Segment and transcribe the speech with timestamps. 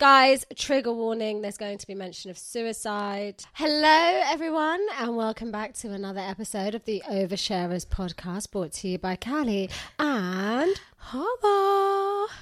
[0.00, 3.44] Guys, trigger warning there's going to be mention of suicide.
[3.52, 8.98] Hello, everyone, and welcome back to another episode of the Oversharers podcast brought to you
[8.98, 9.68] by Callie
[9.98, 12.32] and Hava.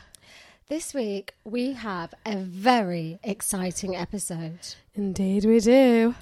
[0.68, 4.60] This week, we have a very exciting episode.
[4.94, 6.14] Indeed, we do.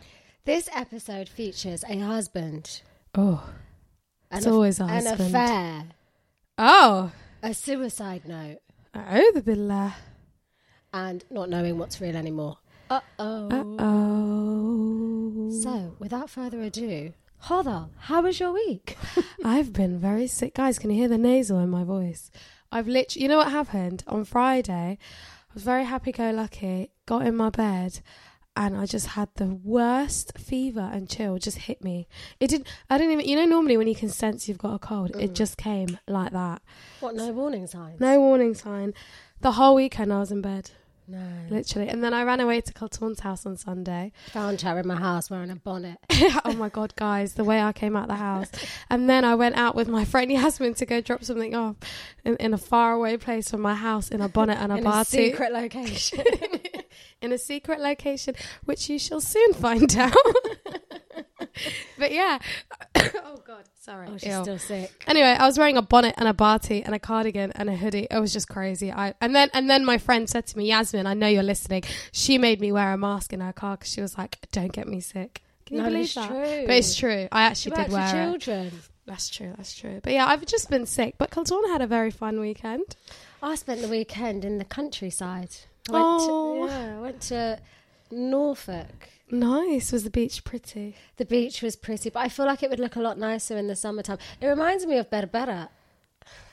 [0.47, 2.81] This episode features a husband,
[3.15, 3.47] Oh,
[4.31, 5.21] an, It's always a an husband.
[5.21, 5.85] affair,
[6.57, 7.13] oh,
[7.43, 8.61] a suicide note,
[8.95, 9.97] oh, the billah.
[10.97, 12.57] And not knowing what's real anymore.
[12.89, 13.49] Uh oh.
[13.51, 18.97] Uh Oh, So, without further ado, Hava, how was your week?
[19.45, 20.79] I've been very sick, guys.
[20.79, 22.31] Can you hear the nasal in my voice?
[22.73, 24.99] I've literally, you know what happened on Friday?
[25.51, 26.91] I was very happy-go-lucky.
[27.05, 28.01] Got in my bed.
[28.59, 32.09] And I just had the worst fever and chill just hit me.
[32.41, 33.29] It didn't, I didn't even.
[33.29, 36.33] You know, normally when you can sense you've got a cold, it just came like
[36.33, 36.63] that.
[37.01, 37.97] What, no warning sign?
[38.01, 38.95] No warning sign.
[39.43, 40.71] The whole weekend I was in bed,
[41.09, 41.19] No.
[41.51, 41.89] literally.
[41.89, 44.13] And then I ran away to Colton's house on Sunday.
[44.33, 45.99] Found her in my house wearing a bonnet.
[46.45, 48.51] oh my god, guys, the way I came out the house.
[48.89, 51.77] And then I went out with my friend Yasmin to go drop something off
[52.25, 55.03] in, in a faraway place from my house in a bonnet and a in bar
[55.03, 56.25] a secret location.
[57.23, 58.35] in a secret location,
[58.65, 60.13] which you shall soon find out.
[61.99, 62.39] but yeah.
[62.97, 64.09] oh god, sorry.
[64.11, 64.43] oh, she's Ew.
[64.43, 65.05] still sick.
[65.07, 68.07] Anyway, I was wearing a bonnet and a barty and a cardigan and a hoodie.
[68.11, 68.93] It was just crazy.
[68.93, 71.83] I and then and then my friend said to me, Yasmin, I know you're listening.
[72.13, 74.87] She made me wear a mask in her car because she was like, "Don't get
[74.89, 76.29] me sick." Can you No, believe it's that?
[76.29, 76.65] true.
[76.67, 77.29] But it's true.
[77.33, 78.41] I actually did wear your it.
[78.41, 78.73] children?
[79.07, 79.53] That's true.
[79.57, 80.01] That's true.
[80.03, 81.15] But yeah, I've just been sick.
[81.19, 82.97] But Colton had a very fun weekend.
[83.43, 85.51] I spent the weekend in the countryside.
[85.89, 86.67] I went Oh.
[86.67, 87.61] to, yeah, I went to
[88.11, 89.09] Norfolk.
[89.31, 89.93] Nice.
[89.93, 90.97] Was the beach pretty?
[91.17, 93.67] The beach was pretty, but I feel like it would look a lot nicer in
[93.67, 94.19] the summertime.
[94.41, 95.69] It reminds me of Berbera.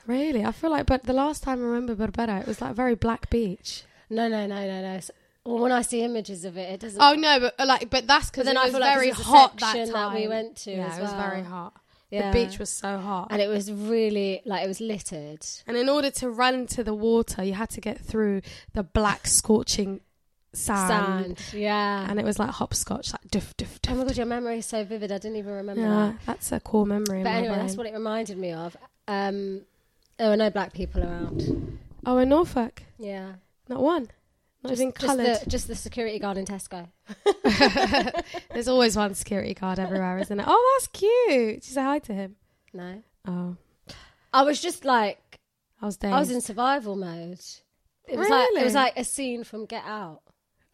[0.06, 0.44] Really?
[0.44, 2.94] I feel like, but the last time I remember Berbera, it was like a very
[2.94, 3.84] black beach.
[4.10, 5.00] No, no, no, no, no.
[5.44, 7.00] Well, when I see images of it, it doesn't.
[7.00, 9.10] Oh no, but uh, like, but that's because then it I was feel like very
[9.10, 11.74] hot that time that we went to Yeah, it was very hot.
[12.10, 12.30] Yeah.
[12.30, 13.28] The beach was so hot.
[13.30, 15.44] and it was really like it was littered.
[15.66, 18.40] And in order to run to the water, you had to get through
[18.72, 20.00] the black scorching
[20.56, 21.38] sand.
[21.38, 22.06] Sand, yeah.
[22.08, 23.94] And it was like hopscotch, like duff, duff, duff.
[23.94, 25.10] oh my god, your memory is so vivid.
[25.12, 26.16] I didn't even remember yeah, that.
[26.26, 27.22] that's a core memory.
[27.22, 27.66] But anyway, brain.
[27.66, 28.76] that's what it reminded me of.
[29.08, 29.62] Um,
[30.18, 31.78] there were no black people around.
[32.06, 33.32] Oh, in Norfolk, Yeah,
[33.68, 34.08] not one,
[34.62, 35.40] not just, even just coloured.
[35.40, 36.88] the, just the security guard in Tesco.
[38.52, 40.44] There's always one security guard everywhere, isn't it?
[40.48, 41.60] Oh, that's cute.
[41.60, 42.36] Did you say hi to him?
[42.72, 43.56] No, Oh,
[44.32, 45.38] I was just like
[45.80, 46.12] I was there.
[46.12, 47.40] I was in survival mode.
[48.06, 50.20] It was like it was like a scene from Get Out.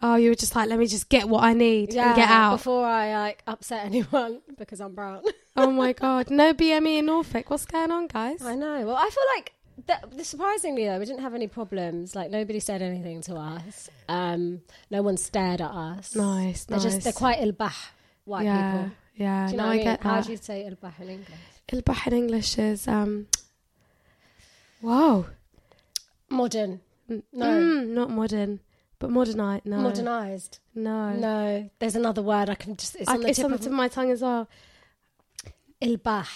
[0.03, 2.29] Oh, you were just like, let me just get what I need Yeah, and get
[2.31, 2.57] out.
[2.57, 5.23] before I like upset anyone because I'm brown.
[5.57, 7.51] oh my god, no BME in Norfolk.
[7.51, 8.41] What's going on, guys?
[8.43, 8.87] I know.
[8.87, 9.53] Well, I feel like
[9.87, 12.15] that, surprisingly though, we didn't have any problems.
[12.15, 13.91] Like nobody said anything to us.
[14.09, 16.15] Um, no one stared at us.
[16.15, 16.85] Nice, They're nice.
[16.85, 17.73] just they're quite ilbah
[18.25, 18.91] white yeah, people.
[19.17, 19.47] yeah.
[19.47, 19.85] Do you no, know what I I mean?
[19.85, 21.39] get How do you say ilbah in English?
[21.73, 23.27] Ilbah in English is um.
[24.81, 25.27] Whoa.
[26.31, 26.81] Modern.
[27.09, 27.47] No.
[27.47, 28.61] mm, not modern,
[29.01, 29.67] but modernized.
[29.67, 30.61] No, Modernized.
[30.75, 31.71] No, No.
[31.81, 32.95] There's another word I can just.
[32.95, 34.49] It's I, on the it's tip on the of tip of my tongue as well.
[35.83, 36.27] ilbah.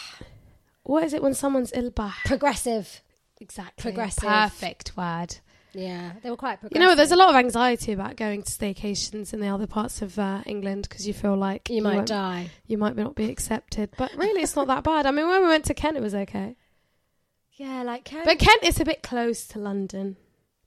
[0.82, 2.12] What is it when someone's ilbah?
[2.25, 3.00] Progressive.
[3.41, 3.82] Exactly.
[3.82, 4.25] Progressive.
[4.25, 5.36] Perfect word.
[5.76, 6.80] Yeah, they were quite progressive.
[6.82, 10.02] You know, there's a lot of anxiety about going to staycations in the other parts
[10.02, 12.50] of uh, England because you feel like You might die.
[12.66, 13.91] you might not be accepted.
[13.98, 15.04] But really, it's not that bad.
[15.04, 16.56] I mean, when we went to Kent, it was okay.
[17.54, 18.25] Yeah, like Kent.
[18.25, 20.16] But Kent is a bit close to London.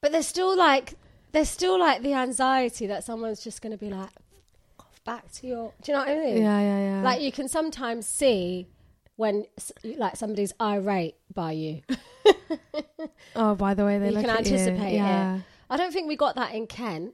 [0.02, 0.94] But there's still like
[1.38, 4.10] there's still like the anxiety that someone's just going to be like
[4.80, 5.74] "Off back to your.
[5.84, 6.38] Do you know what I mean?
[6.38, 6.80] yeah, yeah.
[6.80, 7.02] Yeah.
[7.04, 8.68] Like you can sometimes see
[9.18, 9.46] when
[9.84, 11.82] like somebody's irate by you.
[13.36, 14.98] oh, by the way, they you look can at anticipate you.
[14.98, 15.38] Yeah.
[15.38, 15.42] it.
[15.70, 17.14] I don't think we got that in Kent.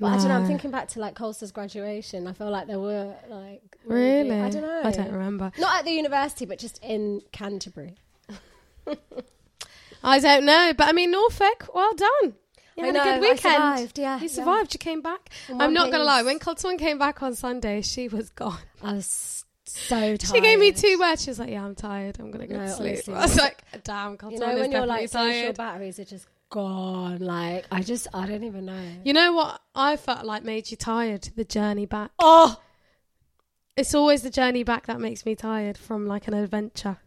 [0.00, 0.34] But I don't know.
[0.34, 2.26] I'm thinking back to like Colster's graduation.
[2.26, 4.40] I feel like there were like Really?
[4.40, 4.82] I don't know.
[4.84, 5.52] I don't remember.
[5.56, 7.94] Not at the university, but just in Canterbury.
[10.02, 11.68] I don't know, but I mean Norfolk.
[11.72, 12.34] Well done.
[12.76, 13.38] You I had know, a I good weekend.
[13.40, 14.28] survived, yeah, you yeah.
[14.28, 14.74] survived.
[14.74, 15.30] You came back.
[15.48, 16.18] I'm not gonna lie.
[16.20, 16.26] piece.
[16.26, 18.58] When Colton came back on Sunday, she was gone.
[18.82, 20.22] I was so tired.
[20.22, 21.22] She gave me two words.
[21.22, 22.18] She was like, "Yeah, I'm tired.
[22.18, 24.72] I'm gonna go No, to sleep." honestly, I was like, "Damn, Cotton You know when
[24.72, 27.18] you're like tired." batteries are just gone.
[27.18, 28.86] Like I just I don't even know.
[29.04, 31.28] You know what I felt like made you tired?
[31.36, 32.10] The journey back.
[32.18, 32.60] Oh,
[33.76, 36.98] It's always the journey back that makes me tired from like an adventure.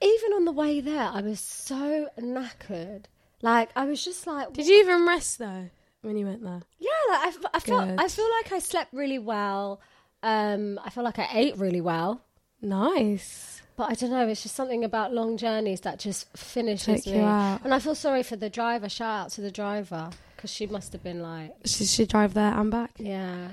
[0.00, 3.04] even on the way there, I was so knackered.
[3.44, 5.68] Like I was just like, Did you even rest though
[6.02, 6.62] when you went there?
[6.78, 8.00] Yeah, like, I, f- I felt Good.
[8.00, 9.80] I feel like I slept really well.
[10.22, 12.22] Um, I feel like I ate really well.
[12.62, 13.60] Nice.
[13.76, 17.18] But I don't know, it's just something about long journeys that just finishes Take me.
[17.20, 17.60] you out.
[17.64, 18.88] And I feel sorry for the driver.
[18.88, 22.52] Shout out to the driver because she must have been like, She should drive there
[22.58, 22.92] and back.
[22.98, 23.48] yeah.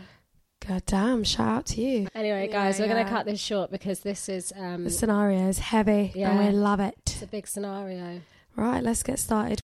[0.68, 1.24] God damn!
[1.24, 2.08] Shout out to you.
[2.14, 5.58] Anyway, Yeah, guys, we're gonna cut this short because this is um, The scenario is
[5.58, 6.30] heavy, Yeah.
[6.30, 6.94] and we love it.
[7.08, 8.22] it's a big scenario.
[8.56, 9.60] Right, let's get started.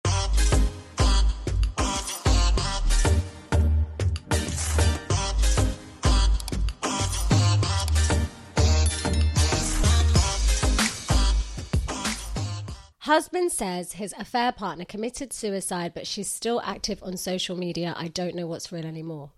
[13.08, 17.94] Husband says his affair partner committed suicide, but she's still active on social media.
[17.96, 19.32] I don't know what's real anymore.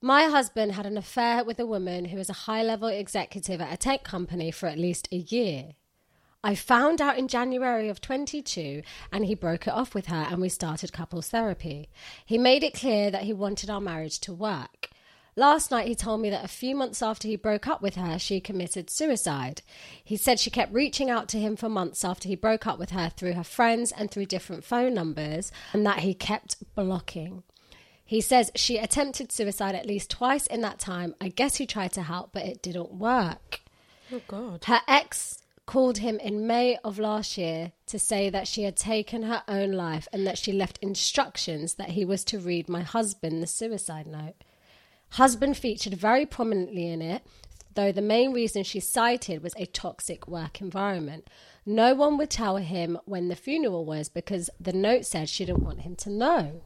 [0.00, 3.72] My husband had an affair with a woman who is a high level executive at
[3.72, 5.70] a tech company for at least a year.
[6.44, 10.40] I found out in January of 22 and he broke it off with her and
[10.40, 11.88] we started couples therapy.
[12.24, 14.88] He made it clear that he wanted our marriage to work.
[15.40, 18.18] Last night he told me that a few months after he broke up with her,
[18.18, 19.62] she committed suicide.
[20.04, 22.90] He said she kept reaching out to him for months after he broke up with
[22.90, 27.42] her through her friends and through different phone numbers and that he kept blocking.
[28.04, 31.14] He says she attempted suicide at least twice in that time.
[31.22, 33.62] I guess he tried to help, but it didn't work.
[34.12, 34.66] Oh God.
[34.66, 39.22] Her ex called him in May of last year to say that she had taken
[39.22, 43.42] her own life and that she left instructions that he was to read my husband
[43.42, 44.34] the suicide note.
[45.10, 47.22] Husband featured very prominently in it,
[47.74, 51.28] though the main reason she cited was a toxic work environment.
[51.66, 55.64] No one would tell him when the funeral was because the note said she didn't
[55.64, 56.62] want him to know.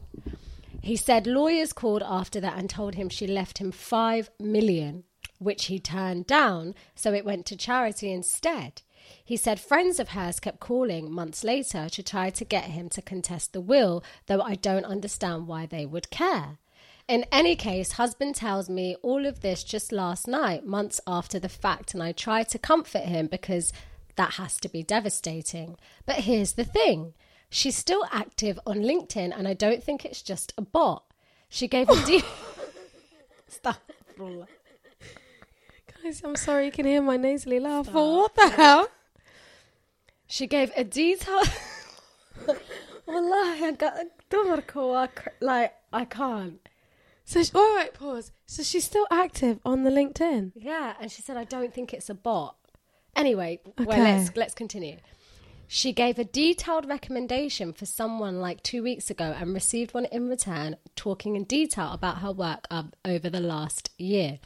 [0.82, 5.04] He said lawyers called after that and told him she left him 5 million,
[5.38, 8.82] which he turned down, so it went to charity instead.
[9.24, 13.02] He said friends of hers kept calling months later to try to get him to
[13.02, 16.58] contest the will, though I don't understand why they would care.
[17.06, 21.50] In any case, husband tells me all of this just last night, months after the
[21.50, 23.72] fact, and I try to comfort him because
[24.16, 25.76] that has to be devastating.
[26.06, 27.12] But here's the thing
[27.50, 31.04] she's still active on LinkedIn, and I don't think it's just a bot.
[31.50, 32.24] She gave a deep.
[33.48, 33.82] Stop.
[36.02, 37.86] Guys, I'm sorry you can hear my nasally laugh.
[37.92, 38.88] But what the hell?
[40.26, 41.50] She gave a detailed.
[43.06, 43.94] Wallahi, I got
[44.30, 46.66] dumarku, I cr- like I can't.
[47.24, 48.32] So, she, all right, pause.
[48.46, 50.52] So she's still active on the LinkedIn.
[50.54, 52.56] Yeah, and she said, "I don't think it's a bot."
[53.16, 54.96] Anyway, well, let's let's continue.
[55.66, 60.28] She gave a detailed recommendation for someone like two weeks ago and received one in
[60.28, 64.38] return, talking in detail about her work up over the last year.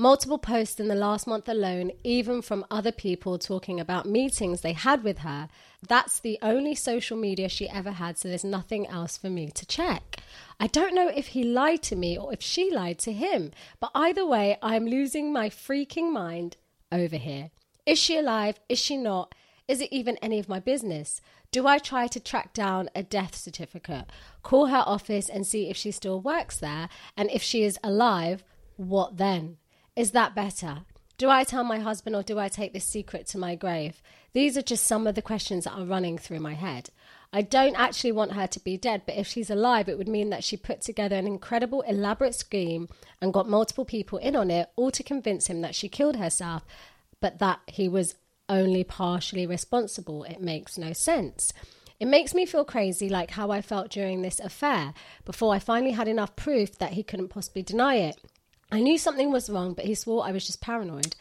[0.00, 4.72] Multiple posts in the last month alone, even from other people talking about meetings they
[4.72, 5.48] had with her.
[5.88, 9.66] That's the only social media she ever had, so there's nothing else for me to
[9.66, 10.18] check.
[10.60, 13.50] I don't know if he lied to me or if she lied to him,
[13.80, 16.58] but either way, I'm losing my freaking mind
[16.92, 17.50] over here.
[17.84, 18.60] Is she alive?
[18.68, 19.34] Is she not?
[19.66, 21.20] Is it even any of my business?
[21.50, 24.04] Do I try to track down a death certificate,
[24.44, 26.88] call her office and see if she still works there?
[27.16, 28.44] And if she is alive,
[28.76, 29.56] what then?
[29.98, 30.82] Is that better?
[31.16, 34.00] Do I tell my husband or do I take this secret to my grave?
[34.32, 36.90] These are just some of the questions that are running through my head.
[37.32, 40.30] I don't actually want her to be dead, but if she's alive, it would mean
[40.30, 42.88] that she put together an incredible, elaborate scheme
[43.20, 46.64] and got multiple people in on it, all to convince him that she killed herself,
[47.20, 48.14] but that he was
[48.48, 50.22] only partially responsible.
[50.22, 51.52] It makes no sense.
[51.98, 55.90] It makes me feel crazy, like how I felt during this affair, before I finally
[55.90, 58.16] had enough proof that he couldn't possibly deny it.
[58.70, 61.16] I knew something was wrong, but he swore I was just paranoid.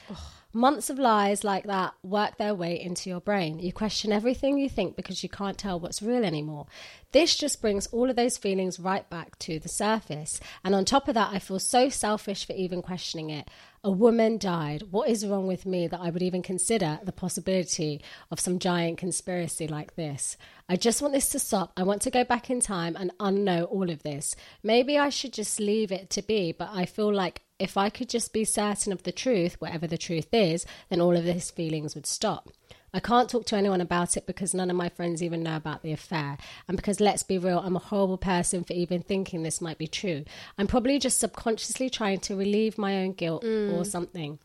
[0.53, 3.59] Months of lies like that work their way into your brain.
[3.59, 6.65] You question everything you think because you can't tell what's real anymore.
[7.13, 10.41] This just brings all of those feelings right back to the surface.
[10.63, 13.49] And on top of that, I feel so selfish for even questioning it.
[13.83, 14.83] A woman died.
[14.91, 18.97] What is wrong with me that I would even consider the possibility of some giant
[18.97, 20.35] conspiracy like this?
[20.67, 21.71] I just want this to stop.
[21.77, 24.35] I want to go back in time and unknow all of this.
[24.61, 28.09] Maybe I should just leave it to be, but I feel like if I could
[28.09, 31.95] just be certain of the truth, whatever the truth is, then all of these feelings
[31.95, 32.49] would stop.
[32.94, 35.84] I can't talk to anyone about it because none of my friends even know about
[35.84, 36.38] the affair.
[36.67, 39.88] And because, let's be real, I'm a horrible person for even thinking this might be
[39.88, 40.24] true.
[40.58, 43.74] I'm probably just subconsciously trying to relieve my own guilt mm.
[43.74, 44.39] or something.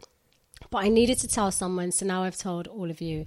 [0.70, 3.26] But I needed to tell someone, so now I've told all of you.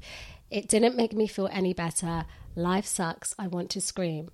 [0.51, 2.25] It didn't make me feel any better.
[2.55, 3.33] Life sucks.
[3.39, 4.29] I want to scream.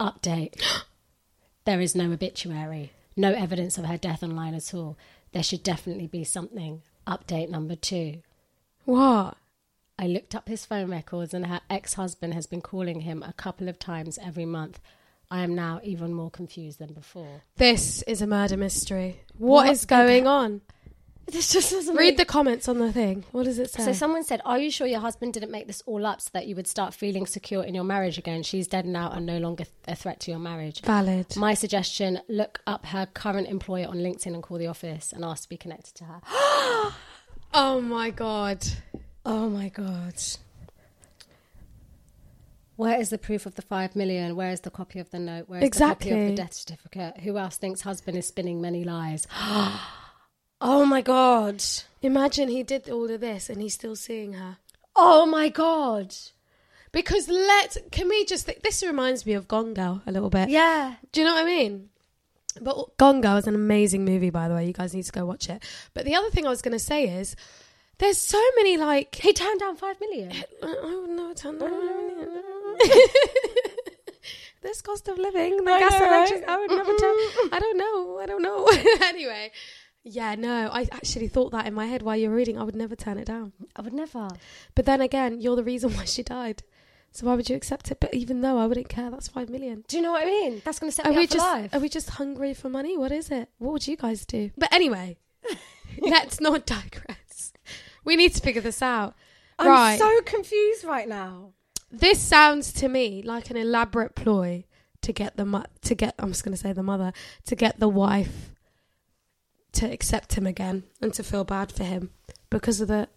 [0.00, 0.60] Update.
[1.64, 4.98] there is no obituary, no evidence of her death online at all.
[5.32, 6.82] There should definitely be something.
[7.06, 8.22] Update number two.
[8.84, 9.36] What?
[9.98, 13.32] I looked up his phone records and her ex husband has been calling him a
[13.32, 14.80] couple of times every month.
[15.30, 17.42] I am now even more confused than before.
[17.56, 19.20] This is a murder mystery.
[19.38, 20.60] What what is going on?
[21.26, 23.24] This just doesn't Read the comments on the thing.
[23.32, 23.82] What does it say?
[23.82, 26.46] So someone said, "Are you sure your husband didn't make this all up so that
[26.46, 28.42] you would start feeling secure in your marriage again?
[28.42, 31.34] She's dead now and no longer a threat to your marriage." Valid.
[31.36, 35.44] My suggestion: look up her current employer on LinkedIn and call the office and ask
[35.44, 36.20] to be connected to her.
[37.56, 38.66] Oh my god.
[39.24, 40.14] Oh my god!
[42.76, 44.36] Where is the proof of the five million?
[44.36, 45.48] Where is the copy of the note?
[45.48, 47.20] Where is the copy of the death certificate?
[47.20, 49.26] Who else thinks husband is spinning many lies?
[50.60, 51.62] oh my god!
[52.02, 54.58] Imagine he did all of this and he's still seeing her.
[54.96, 56.14] Oh my god!
[56.92, 60.48] Because let can we just think this reminds me of Gone Girl a little bit.
[60.48, 60.96] Yeah.
[61.12, 61.88] Do you know what I mean?
[62.60, 64.66] But Gone Girl is an amazing movie, by the way.
[64.66, 65.62] You guys need to go watch it.
[65.92, 67.34] But the other thing I was going to say is,
[67.98, 70.32] there's so many like He turned down five million.
[70.62, 71.70] I would never turn down.
[71.70, 72.42] five million.
[74.62, 76.44] this cost of living, the I gas know, right?
[76.48, 77.16] I would never turn.
[77.52, 78.18] I don't know.
[78.18, 78.68] I don't know.
[79.02, 79.52] anyway,
[80.02, 80.70] yeah, no.
[80.72, 82.58] I actually thought that in my head while you were reading.
[82.58, 83.52] I would never turn it down.
[83.76, 84.28] I would never.
[84.74, 86.62] But then again, you're the reason why she died.
[87.12, 88.00] So why would you accept it?
[88.00, 89.84] But even though I wouldn't care, that's five million.
[89.86, 90.62] Do you know what I mean?
[90.64, 91.74] That's going to set Are me we up for life.
[91.74, 92.98] are we just hungry for money?
[92.98, 93.48] What is it?
[93.58, 94.50] What would you guys do?
[94.58, 95.18] But anyway,
[96.00, 97.18] let's not digress.
[98.04, 99.14] We need to figure this out.
[99.58, 99.98] I'm right.
[99.98, 101.52] so confused right now.
[101.90, 104.64] this sounds to me like an elaborate ploy
[105.02, 107.12] to get the mo- to get I'm just going to say the mother
[107.46, 108.50] to get the wife
[109.72, 112.10] to accept him again and to feel bad for him
[112.50, 113.08] because of the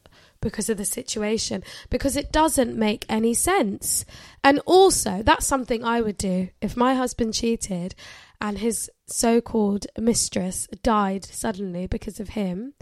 [0.42, 4.06] because of the situation because it doesn't make any sense
[4.44, 7.96] and also that's something I would do if my husband cheated
[8.40, 12.74] and his so-called mistress died suddenly because of him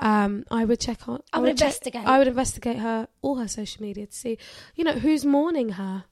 [0.00, 1.22] um, I would check on.
[1.32, 2.06] I would check- investigate.
[2.06, 4.38] I would investigate her, all her social media to see,
[4.74, 6.04] you know, who's mourning her.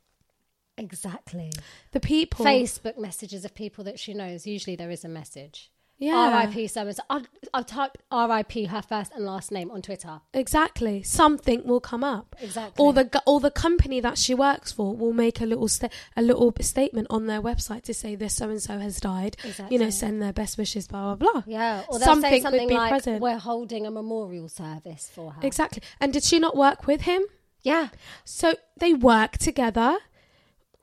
[0.77, 1.51] Exactly.
[1.93, 2.45] The people.
[2.45, 4.47] Facebook messages of people that she knows.
[4.47, 5.73] Usually there is a message.
[5.99, 6.15] Yeah.
[6.15, 6.69] R.I.P.
[6.69, 8.67] So I'll, I'll type R.I.P.
[8.67, 10.21] her first and last name on Twitter.
[10.33, 11.03] Exactly.
[11.03, 12.37] Something will come up.
[12.41, 12.85] Exactly.
[12.85, 16.23] Or the or the company that she works for will make a little sta- a
[16.23, 19.37] little statement on their website to say this so and so has died.
[19.71, 20.87] You know, send their best wishes.
[20.87, 21.43] Blah blah blah.
[21.47, 21.83] Yeah.
[21.89, 23.21] Or they'll something say something would be like, present.
[23.21, 25.83] "We're holding a memorial service for her." Exactly.
[26.01, 27.23] And did she not work with him?
[27.63, 27.89] Yeah.
[28.25, 29.99] So they work together.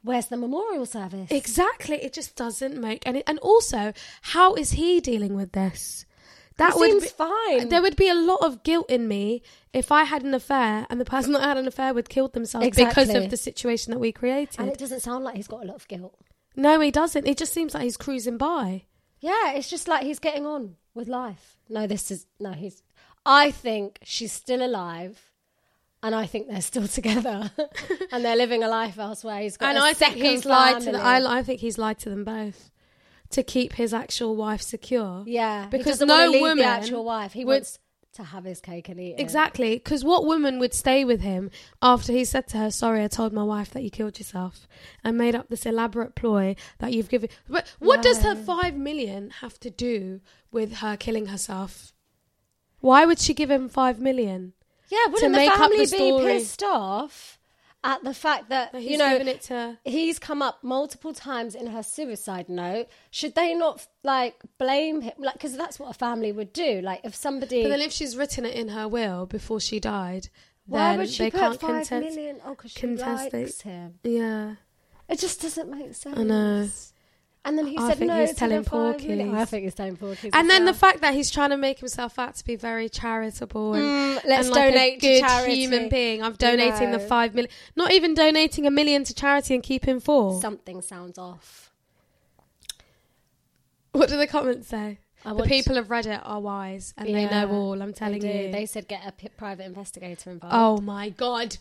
[0.05, 1.31] Where's the memorial service?
[1.31, 1.95] Exactly.
[1.97, 3.23] It just doesn't make any.
[3.25, 6.05] And also, how is he dealing with this?
[6.57, 7.69] That He would seems be, fine.
[7.69, 9.41] There would be a lot of guilt in me
[9.73, 12.33] if I had an affair and the person that I had an affair with killed
[12.33, 14.59] themselves because of the situation that we created.
[14.59, 16.15] and it doesn't sound like he's got a lot of guilt.
[16.55, 17.27] no, he doesn't.
[17.27, 18.83] It just seems like he's cruising by.
[19.19, 21.57] Yeah, it's just like he's getting on with life.
[21.67, 22.51] No, this is no.
[22.53, 22.83] He's.
[23.25, 25.31] I think she's still alive,
[26.05, 27.51] and I think they're still together,
[28.11, 29.41] and they're living a life elsewhere.
[29.41, 30.85] He's got and a I think he's lied to.
[30.85, 30.99] family.
[30.99, 32.71] The, I, I think he's lied to them both
[33.31, 35.23] to keep his actual wife secure.
[35.27, 37.33] yeah, because no want to leave woman the actual wife.
[37.33, 37.79] He would- wants
[38.13, 39.19] to have his cake and eat it.
[39.19, 43.07] Exactly, because what woman would stay with him after he said to her, "Sorry, I
[43.09, 44.67] told my wife that you killed yourself,"
[45.03, 47.27] and made up this elaborate ploy that you've given.
[47.49, 51.91] But what does her five million have to do with her killing herself?
[52.79, 54.53] Why would she give him five million?
[54.89, 57.39] Yeah, wouldn't the family the be pissed off
[57.83, 61.13] at the fact that, That he's you know given it to- he's come up multiple
[61.13, 62.87] times in her suicide note?
[63.11, 65.13] Should they not like blame him?
[65.19, 66.81] Like, because that's what a family would do.
[66.81, 70.29] Like, if somebody, But then, if she's written it in her will before she died,
[70.65, 72.15] why then would she they put can't five contest.
[72.15, 72.41] million?
[72.45, 73.61] Oh, because she likes it.
[73.61, 73.99] him.
[74.03, 74.55] Yeah,
[75.07, 76.17] It just doesn't make sense.
[76.17, 76.67] I know.
[77.45, 79.31] And then he I said think no he's the telling million.
[79.31, 79.35] porkies.
[79.37, 80.31] I think he's telling porkies.
[80.33, 83.75] and then the fact that he's trying to make himself out to be very charitable
[83.75, 85.55] and, Mm, let's and like donate a to good charity.
[85.55, 86.23] human being.
[86.23, 90.41] I'm donating the five million, not even donating a million to charity and keeping four.
[90.41, 91.71] something sounds off.
[93.91, 94.99] What do the comments say?
[95.23, 97.81] I the people of Reddit are wise and they know all.
[97.81, 98.51] I'm telling they you.
[98.51, 100.55] They said get a p- private investigator involved.
[100.55, 101.57] oh my god,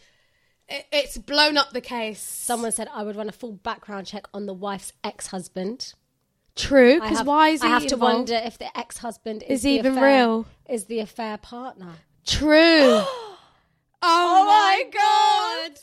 [0.68, 2.20] it, it's blown up the case.
[2.20, 5.94] Someone said I would run a full background check on the wife's ex-husband.
[6.56, 8.14] True, I because have- why is he I have to involved?
[8.30, 10.46] wonder if the ex-husband is, Is the even affair- real?
[10.68, 11.94] Is the affair partner?
[12.26, 13.02] True.
[14.06, 14.90] Oh, oh, my
[15.70, 15.78] God.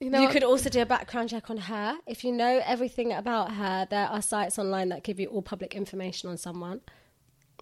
[0.00, 0.32] You know, you what?
[0.32, 1.98] could also do a background check on her.
[2.06, 5.74] If you know everything about her, there are sites online that give you all public
[5.74, 6.80] information on someone.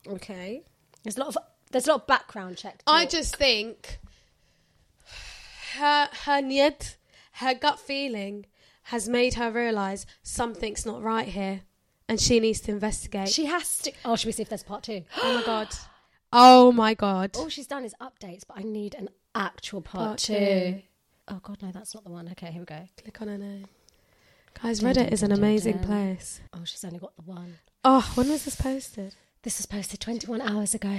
[0.06, 0.62] Okay.
[1.02, 1.38] There's a lot of
[1.72, 2.82] There's a lot of background check.
[2.86, 3.10] I talk.
[3.10, 3.98] just think
[5.76, 6.96] her her niyat,
[7.32, 8.46] her gut feeling
[8.84, 11.62] has made her realise something's not right here,
[12.08, 13.28] and she needs to investigate.
[13.28, 13.92] she has to.
[14.04, 15.02] Oh, should we see if there's part two?
[15.22, 15.68] oh my god!
[16.32, 17.30] Oh my god!
[17.36, 20.34] All she's done is updates, but I need an actual part, Part two.
[20.34, 20.82] two.
[21.28, 22.28] Oh god, no, that's not the one.
[22.32, 22.86] Okay, here we go.
[23.02, 23.66] Click on her name.
[24.62, 25.84] Guys, Reddit dun, is an dun, amazing dun.
[25.84, 26.40] place.
[26.54, 27.58] Oh, she's only got the one.
[27.84, 29.14] Oh, when was this posted?
[29.42, 30.98] This was posted 21 hours ago.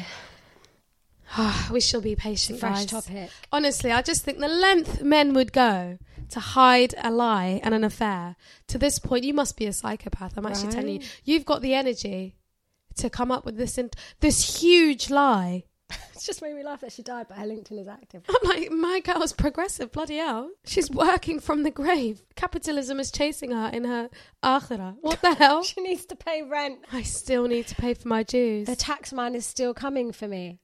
[1.72, 3.06] we shall be patient, Fresh guys.
[3.06, 3.30] topic.
[3.52, 5.98] Honestly, I just think the length men would go
[6.30, 8.36] to hide a lie and an affair.
[8.68, 10.38] To this point, you must be a psychopath.
[10.38, 12.36] I'm actually telling you, you've got the energy
[12.96, 15.64] to come up with this in- this huge lie.
[16.14, 18.24] It's just made me laugh that she died, but her LinkedIn is active.
[18.28, 19.92] I'm like, my girl's progressive.
[19.92, 22.24] Bloody hell, she's working from the grave.
[22.36, 24.10] Capitalism is chasing her in her
[24.44, 24.96] akhira.
[25.00, 25.62] What the hell?
[25.72, 26.80] she needs to pay rent.
[26.92, 28.66] I still need to pay for my dues.
[28.66, 30.60] The tax man is still coming for me.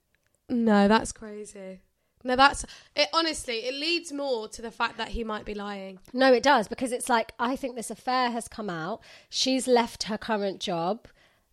[0.50, 1.82] No, that's crazy.
[2.24, 3.10] No, that's it.
[3.14, 6.00] Honestly, it leads more to the fact that he might be lying.
[6.14, 9.02] No, it does because it's like I think this affair has come out.
[9.30, 11.08] She's left her current job,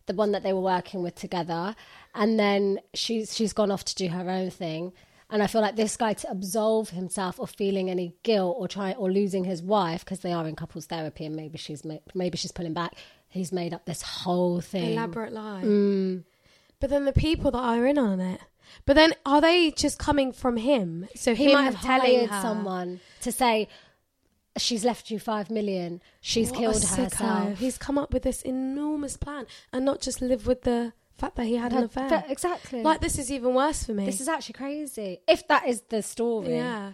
[0.05, 1.75] the one that they were working with together,
[2.15, 4.93] and then she's she's gone off to do her own thing.
[5.29, 8.91] And I feel like this guy to absolve himself of feeling any guilt or try
[8.91, 11.83] or losing his wife because they are in couples therapy and maybe she's
[12.13, 12.95] maybe she's pulling back.
[13.29, 14.91] He's made up this whole thing.
[14.93, 15.63] Elaborate lie.
[15.63, 16.23] Mm.
[16.81, 18.41] But then the people that are in on it.
[18.85, 21.07] But then are they just coming from him?
[21.15, 23.67] So He might have telling hired her, someone to say
[24.57, 26.01] she's left you five million.
[26.21, 27.03] She's What a killed sicko.
[27.03, 27.59] herself.
[27.59, 31.45] He's come up with this enormous plan and not just live with the fact that
[31.45, 32.09] he had an affair.
[32.09, 32.81] but- exactly.
[32.83, 34.05] Like this is even worse for me.
[34.05, 35.19] This is actually crazy.
[35.27, 36.55] If that is the story.
[36.55, 36.93] Yeah.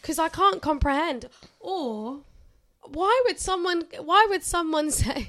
[0.00, 1.28] Because I can't comprehend.
[1.60, 2.20] Or
[2.84, 3.82] why would someone?
[4.00, 5.28] Why would someone say?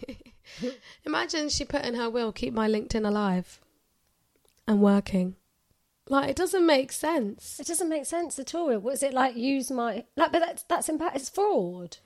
[1.05, 3.59] Imagine she put in her will, "Keep my LinkedIn alive
[4.67, 5.35] and working."
[6.09, 7.59] Like it doesn't make sense.
[7.59, 8.77] It doesn't make sense at all.
[8.79, 10.31] Was it like use my like?
[10.31, 11.15] But that's that's impact.
[11.17, 11.97] It's fraud.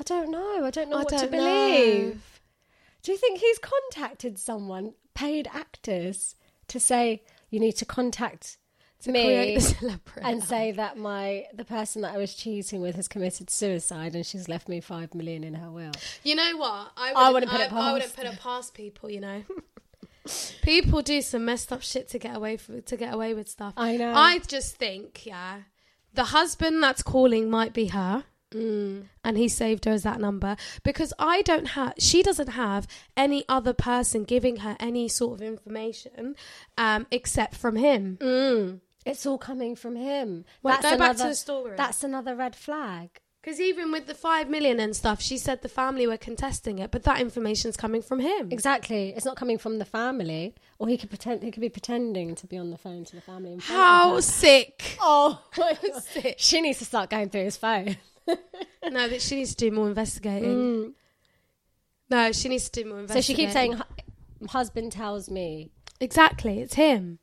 [0.00, 0.64] I don't know.
[0.64, 2.14] I don't know I what to don't believe.
[2.14, 2.20] know.
[3.02, 6.34] Do you think he's contacted someone, paid actors,
[6.68, 8.56] to say you need to contact
[9.02, 12.80] To me create the celebrity and say that my the person that I was cheating
[12.80, 15.92] with has committed suicide and she's left me five million in her will?
[16.22, 16.92] You know what?
[16.96, 19.10] I I wouldn't, wouldn't put it I, I wouldn't put it past people.
[19.10, 19.42] You know,
[20.62, 23.74] people do some messed up shit to get away for, to get away with stuff.
[23.76, 24.12] I know.
[24.14, 25.62] I just think, yeah,
[26.14, 28.24] the husband that's calling might be her.
[28.52, 29.04] Mm.
[29.24, 33.46] And he saved her as that number because I don't have, she doesn't have any
[33.48, 36.36] other person giving her any sort of information
[36.76, 38.18] um, except from him.
[38.20, 38.80] Mm.
[39.06, 40.44] It's all coming from him.
[40.62, 41.76] Wait, that's go back to another, the story.
[41.76, 43.21] That's another red flag.
[43.42, 46.92] Because even with the five million and stuff, she said the family were contesting it,
[46.92, 48.52] but that information's coming from him.
[48.52, 49.12] Exactly.
[49.16, 51.42] It's not coming from the family, or he could pretend.
[51.42, 53.54] He could be pretending to be on the phone to the family.
[53.54, 54.96] of How sick!
[55.00, 56.02] Oh, my God.
[56.04, 56.36] Sick.
[56.38, 57.96] she needs to start going through his phone.
[58.88, 60.48] No, that she needs to do more investigating.
[60.56, 60.92] Mm.
[62.10, 63.36] No, she needs to do more So investigating.
[63.36, 67.18] she keeps saying, "Hu- "Husband tells me." exactly, it's him.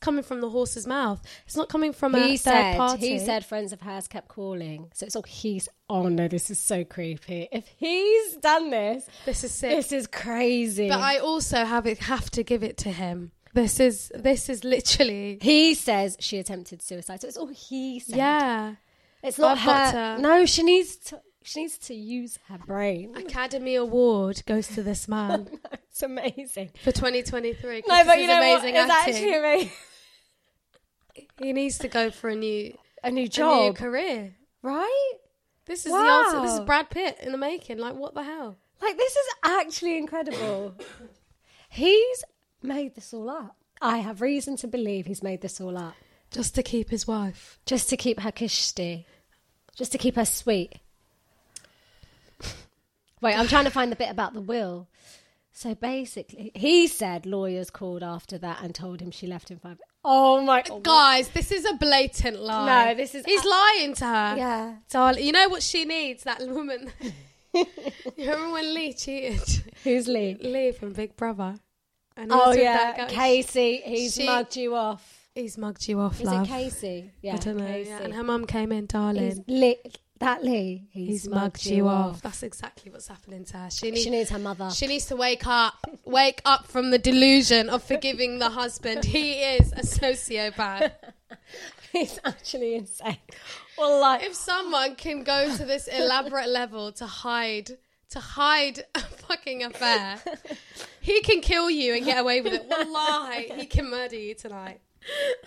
[0.00, 1.20] It's coming from the horse's mouth.
[1.44, 2.76] It's not coming from a He third said.
[2.78, 3.08] party.
[3.10, 4.90] He said friends of hers kept calling.
[4.94, 5.68] So it's all he's.
[5.90, 7.48] Oh no, this is so creepy.
[7.52, 10.88] If he's done this, "This is sick." this is crazy.
[10.88, 13.32] but I also have it have to give it to him.
[13.52, 17.20] This is this is literally he says she attempted suicide.
[17.20, 18.16] So it's all he said.
[18.16, 18.74] yeah.
[19.22, 20.16] It's not I've got her.
[20.16, 21.20] to- No, she needs to.
[21.42, 23.14] She needs to use her brain.
[23.16, 25.48] Academy Award goes to this man
[25.90, 26.70] It's amazing.
[26.84, 27.82] for 2023.
[27.88, 28.64] No, but is you know what?
[28.64, 29.14] It's acting.
[29.14, 29.70] actually amazing.
[31.40, 34.34] He needs to go for a new A new a new job, career.
[34.62, 35.12] right?
[35.66, 36.40] This is the answer.
[36.42, 37.78] This is Brad Pitt in the making.
[37.78, 38.56] Like what the hell?
[38.82, 40.74] Like this is actually incredible.
[41.68, 42.24] he's
[42.62, 43.56] made this all up.
[43.80, 45.94] I have reason to believe he's made this all up
[46.30, 47.58] Just to keep his wife.
[47.64, 49.06] just to keep her kishti,
[49.76, 50.74] just to keep her sweet.
[53.22, 54.88] Wait, I'm trying to find the bit about the will.
[55.52, 59.78] So basically, he said lawyers called after that and told him she left him five.
[60.02, 60.82] Oh my god!
[60.82, 62.86] Guys, this is a blatant lie.
[62.88, 64.34] No, this is He's lying to her.
[64.36, 64.74] Yeah.
[64.90, 66.24] Darling, you know what she needs?
[66.24, 66.90] That woman.
[67.54, 67.66] you
[68.18, 69.42] remember when Lee cheated?
[69.84, 70.36] Who's Lee?
[70.40, 71.56] Lee from Big Brother.
[72.16, 73.06] And he Oh was with yeah.
[73.08, 73.82] Casey.
[73.84, 75.16] He's She- mugged you off.
[75.34, 76.44] He's mugged you off, Is love.
[76.44, 77.12] it Casey?
[77.22, 77.66] Yeah, I don't know.
[77.66, 77.90] Casey.
[77.90, 78.02] Yeah.
[78.02, 79.44] And her mum came in, He's darling.
[80.20, 80.86] That Lee.
[80.90, 82.20] He's, He's mugged you off.
[82.20, 83.70] That's exactly what's happening to her.
[83.70, 84.70] She needs, She needs her mother.
[84.70, 89.06] She needs to wake up, wake up from the delusion of forgiving the husband.
[89.06, 90.92] He is a sociopath.
[91.92, 93.16] He's actually insane.
[93.78, 97.70] Well, like If someone can go to this elaborate level to hide,
[98.10, 100.20] to hide a fucking affair,
[101.00, 102.66] he can kill you and get away with it.
[102.68, 104.80] Well, Wallahi, he can murder you tonight.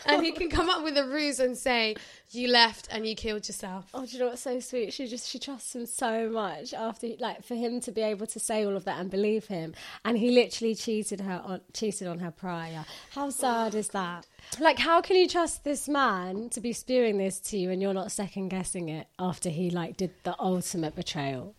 [0.05, 1.95] And he can come up with a ruse and say,
[2.31, 3.85] you left and you killed yourself.
[3.93, 4.93] Oh, do you know what's so sweet?
[4.93, 8.39] She just she trusts him so much after like for him to be able to
[8.39, 12.19] say all of that and believe him, and he literally cheated her on cheated on
[12.19, 12.85] her prior.
[13.11, 14.25] How sad is that?
[14.59, 17.93] Like, how can you trust this man to be spewing this to you and you're
[17.93, 21.55] not second guessing it after he like did the ultimate betrayal?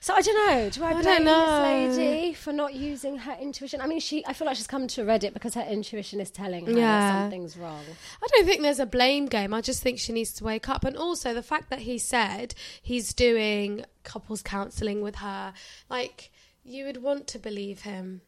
[0.00, 0.70] So I don't know.
[0.70, 3.80] Do I, I blame this lady for not using her intuition?
[3.80, 4.24] I mean, she.
[4.26, 7.56] I feel like she's come to Reddit because her intuition is telling her that something's
[7.56, 7.82] wrong.
[8.22, 9.52] I don't think there's a blame game.
[9.52, 10.84] I just think she needs to wake up.
[10.84, 15.52] And also the fact that he said he's doing couples counselling with her,
[15.90, 16.30] like,
[16.62, 18.20] you would want to believe him.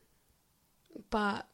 [1.11, 1.47] But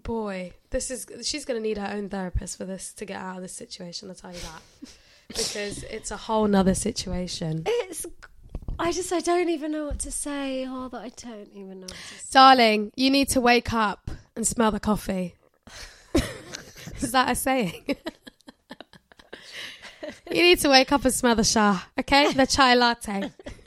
[0.00, 3.42] boy, this is she's gonna need her own therapist for this to get out of
[3.42, 4.90] this situation, I'll tell you that.
[5.28, 7.64] because it's a whole nother situation.
[7.66, 8.06] It's.
[8.78, 9.12] I just.
[9.12, 10.66] I don't even know what to say.
[10.68, 12.28] Oh, that I don't even know what to say.
[12.32, 15.34] Darling, you need to wake up and smell the coffee.
[17.00, 17.84] Is that a saying?
[20.30, 22.32] you need to wake up and smell the chai, okay?
[22.32, 23.30] The chai latte.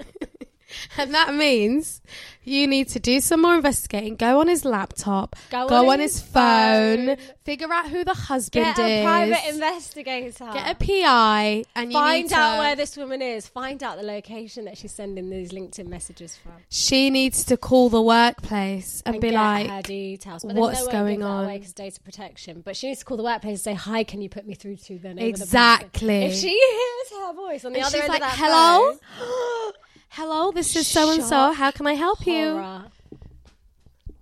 [0.98, 2.02] and that means
[2.44, 4.16] you need to do some more investigating.
[4.16, 7.18] Go on his laptop, Go go, on on, his his phone, phone.
[7.44, 8.76] figure out who the husband is.
[8.76, 10.50] Get a private investigator.
[10.54, 13.48] Get a PI and you Find need to, out where this woman is.
[13.48, 16.54] Find out the location that she's sending these LinkedIn messages from.
[16.70, 20.44] she needs to call the workplace and, be get like, her details.
[20.44, 21.48] But what's no going on?
[21.54, 22.62] Because data protection.
[22.62, 24.78] But she needs to call the workplace and say, "Hi, can you put me through
[24.78, 26.08] to the name Exactly.
[26.22, 26.26] The?
[26.28, 28.94] If she hears her voice on the And other she's end like, of that "Hello?
[28.94, 29.72] phone,
[30.10, 31.30] hello, this is so and so.
[31.30, 32.52] Shock, How can I help you?
[32.52, 32.86] horror.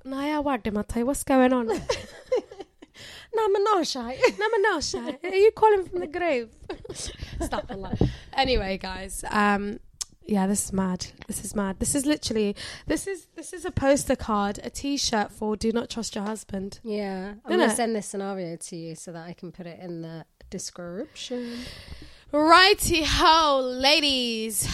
[0.06, 1.68] Naya Wagdamate, what's going on?
[1.68, 4.18] No, Menashe.
[4.18, 6.50] Namanasha, are you calling from the grave?
[7.42, 7.96] Stop Allah.
[8.34, 9.80] Anyway, guys, um,
[10.26, 11.06] yeah, this is mad.
[11.28, 11.78] This is mad.
[11.80, 12.56] This is literally
[12.88, 16.80] this is this is a poster card, a T-shirt for "Do not trust your husband."
[16.84, 17.76] Yeah, I'm Isn't gonna it?
[17.76, 21.60] send this scenario to you so that I can put it in the description.
[22.32, 24.68] Righty ho, ladies.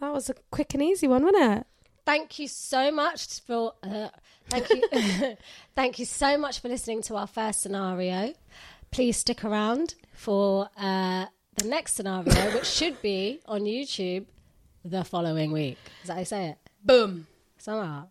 [0.00, 1.66] That was a quick and easy one, wasn't it?
[2.04, 3.74] Thank you so much for.
[3.82, 4.08] Uh,
[4.48, 5.36] thank you,
[5.74, 8.32] thank you so much for listening to our first scenario.
[8.90, 14.26] Please stick around for uh, the next scenario, which should be on YouTube
[14.84, 15.78] the following week.
[16.02, 16.58] Is that how you say it?
[16.84, 17.26] Boom.
[17.58, 18.08] Somehow.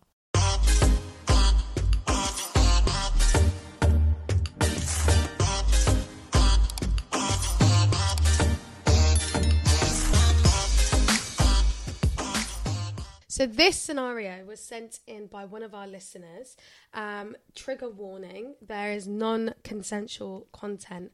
[13.36, 16.56] So this scenario was sent in by one of our listeners.
[16.94, 21.12] Um, trigger warning: there is non-consensual content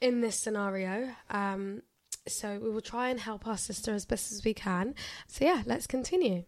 [0.00, 1.16] in this scenario.
[1.28, 1.82] Um,
[2.28, 4.94] so we will try and help our sister as best as we can.
[5.26, 6.44] So yeah, let's continue.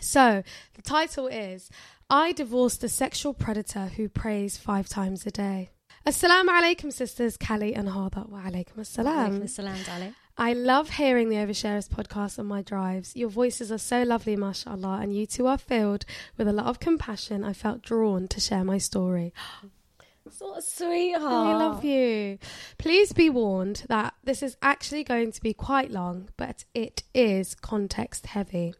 [0.00, 1.68] So the title is
[2.08, 5.70] I divorced a sexual predator who prays five times a day.
[6.06, 9.40] Assalamu alaikum sisters Kali and Hada wa alaikum assalam.
[9.40, 10.14] Alaikum assalam, darling.
[10.36, 13.14] I love hearing the Oversharers podcast on my drives.
[13.14, 16.04] Your voices are so lovely, mashallah, and you two are filled
[16.36, 17.44] with a lot of compassion.
[17.44, 19.32] I felt drawn to share my story.
[20.56, 21.22] A sweetheart.
[21.24, 22.38] I love you.
[22.78, 27.54] Please be warned that this is actually going to be quite long, but it is
[27.54, 28.74] context heavy.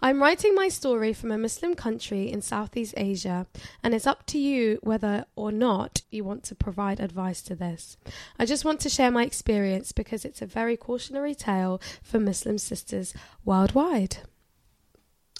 [0.00, 3.46] I'm writing my story from a Muslim country in Southeast Asia,
[3.82, 7.96] and it's up to you whether or not you want to provide advice to this.
[8.38, 12.58] I just want to share my experience because it's a very cautionary tale for Muslim
[12.58, 13.14] sisters
[13.44, 14.18] worldwide.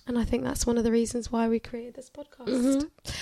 [0.07, 2.49] And I think that's one of the reasons why we created this podcast.
[2.49, 3.13] Mm-hmm.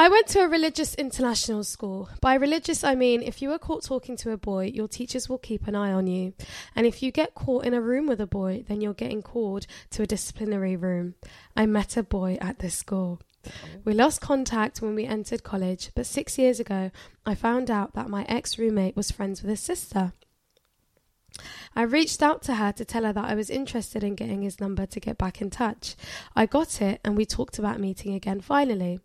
[0.00, 2.08] I went to a religious international school.
[2.22, 5.36] By religious, I mean if you are caught talking to a boy, your teachers will
[5.36, 6.32] keep an eye on you.
[6.74, 9.66] And if you get caught in a room with a boy, then you're getting called
[9.90, 11.16] to a disciplinary room.
[11.54, 13.20] I met a boy at this school.
[13.84, 16.90] We lost contact when we entered college, but six years ago,
[17.26, 20.14] I found out that my ex roommate was friends with his sister.
[21.76, 24.60] I reached out to her to tell her that I was interested in getting his
[24.60, 25.94] number to get back in touch.
[26.34, 29.00] I got it and we talked about meeting again finally.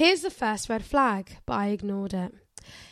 [0.00, 2.32] Here's the first red flag, but I ignored it.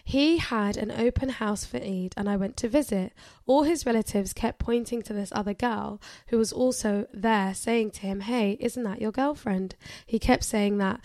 [0.05, 3.15] He had an open house for Eid and I went to visit.
[3.47, 8.01] All his relatives kept pointing to this other girl who was also there saying to
[8.03, 9.75] him, Hey, isn't that your girlfriend?
[10.05, 11.01] He kept saying that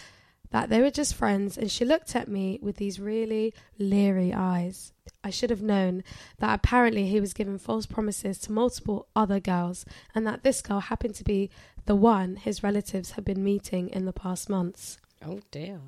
[0.52, 4.92] that they were just friends and she looked at me with these really leery eyes.
[5.24, 6.04] I should have known
[6.40, 10.82] that apparently he was giving false promises to multiple other girls and that this girl
[10.82, 11.50] happened to be
[11.86, 14.98] the one his relatives had been meeting in the past months.
[15.26, 15.80] Oh dear.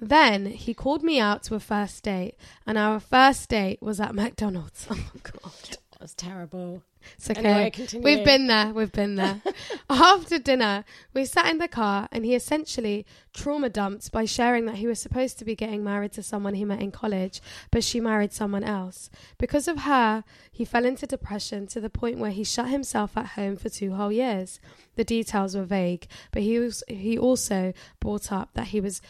[0.00, 2.34] Then he called me out to a first date,
[2.66, 4.86] and our first date was at McDonald's.
[4.90, 5.78] Oh my god.
[5.92, 6.82] That was terrible.
[7.16, 7.72] It's okay.
[7.74, 7.88] Anyway.
[8.02, 8.72] We've been there.
[8.72, 9.40] We've been there.
[9.90, 10.84] After dinner,
[11.14, 15.00] we sat in the car and he essentially trauma dumped by sharing that he was
[15.00, 18.64] supposed to be getting married to someone he met in college, but she married someone
[18.64, 19.10] else.
[19.38, 23.26] Because of her, he fell into depression to the point where he shut himself at
[23.26, 24.60] home for two whole years.
[24.96, 29.00] The details were vague, but he was he also brought up that he was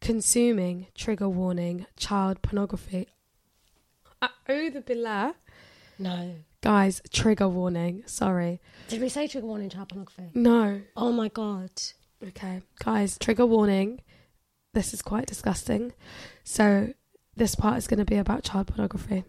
[0.00, 3.08] consuming trigger warning child pornography.
[4.20, 5.34] Uh, oh, the billah.
[5.98, 6.34] No.
[6.62, 8.02] Guys, trigger warning.
[8.06, 8.60] Sorry.
[8.88, 10.30] Did we say trigger warning child pornography?
[10.34, 10.82] No.
[10.96, 11.70] Oh my god.
[12.22, 12.62] Okay.
[12.78, 14.00] Guys, trigger warning.
[14.72, 15.92] This is quite disgusting.
[16.44, 16.92] So,
[17.36, 19.24] this part is going to be about child pornography.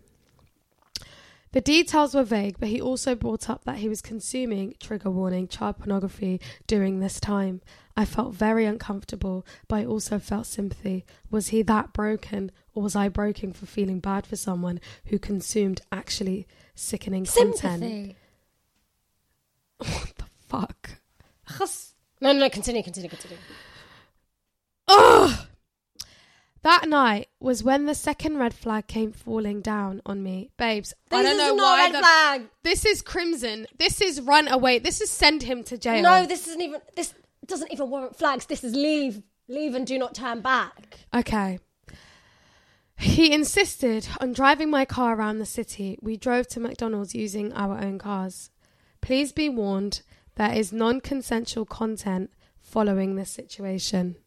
[1.54, 5.48] The details were vague, but he also brought up that he was consuming trigger warning
[5.48, 7.62] child pornography during this time.
[7.96, 11.06] I felt very uncomfortable, but I also felt sympathy.
[11.32, 15.82] Was he that broken, or was I broken for feeling bad for someone who consumed
[15.92, 18.16] actually sickening content?
[19.78, 20.90] What the fuck?
[22.20, 23.38] No, no, no, continue, continue, continue.
[24.88, 25.48] Ugh!
[26.64, 30.50] That night was when the second red flag came falling down on me.
[30.58, 32.42] Babes, I This don't is know not why red the- flag.
[32.64, 33.68] This is crimson.
[33.78, 34.80] This is run away.
[34.80, 36.02] This is send him to jail.
[36.02, 36.82] No, this isn't even.
[36.96, 37.14] This
[37.46, 38.48] doesn't even warrant flags.
[38.48, 40.98] This is leave, leave, and do not turn back.
[41.14, 41.60] Okay.
[42.98, 46.00] He insisted on driving my car around the city.
[46.02, 48.50] We drove to McDonald's using our own cars.
[49.02, 50.02] Please be warned,
[50.36, 54.18] there is non consensual content following this situation.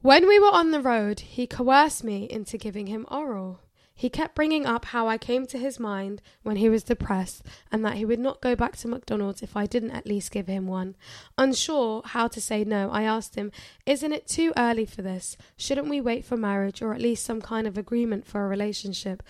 [0.00, 3.60] When we were on the road, he coerced me into giving him oral.
[3.98, 7.82] He kept bringing up how I came to his mind when he was depressed and
[7.82, 10.66] that he would not go back to McDonald's if I didn't at least give him
[10.66, 10.96] one.
[11.38, 13.50] Unsure how to say no, I asked him,
[13.86, 15.38] Isn't it too early for this?
[15.56, 19.22] Shouldn't we wait for marriage or at least some kind of agreement for a relationship?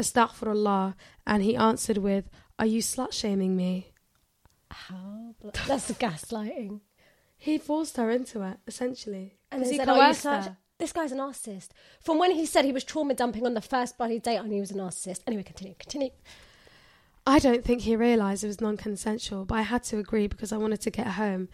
[0.00, 0.94] Astaghfirullah.
[1.26, 3.92] And he answered with, Are you slut shaming me?
[4.70, 5.34] How?
[5.66, 6.80] That's gaslighting.
[7.36, 9.36] He forced her into it, essentially.
[9.52, 10.56] And he said, "Are you coerced her.
[10.84, 11.68] This guy's a narcissist.
[11.98, 14.56] From when he said he was trauma dumping on the first bloody date, I knew
[14.56, 15.20] he was a narcissist.
[15.26, 16.10] Anyway, continue, continue.
[17.26, 20.52] I don't think he realised it was non consensual, but I had to agree because
[20.52, 21.48] I wanted to get home.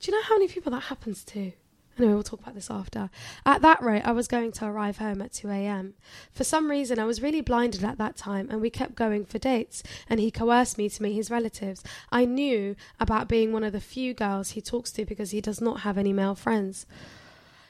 [0.00, 1.52] Do you know how many people that happens to?
[1.96, 3.08] Anyway, we'll talk about this after.
[3.46, 5.94] At that rate, I was going to arrive home at 2 a.m.
[6.34, 9.38] For some reason, I was really blinded at that time, and we kept going for
[9.38, 11.82] dates, and he coerced me to meet his relatives.
[12.12, 15.62] I knew about being one of the few girls he talks to because he does
[15.62, 16.84] not have any male friends.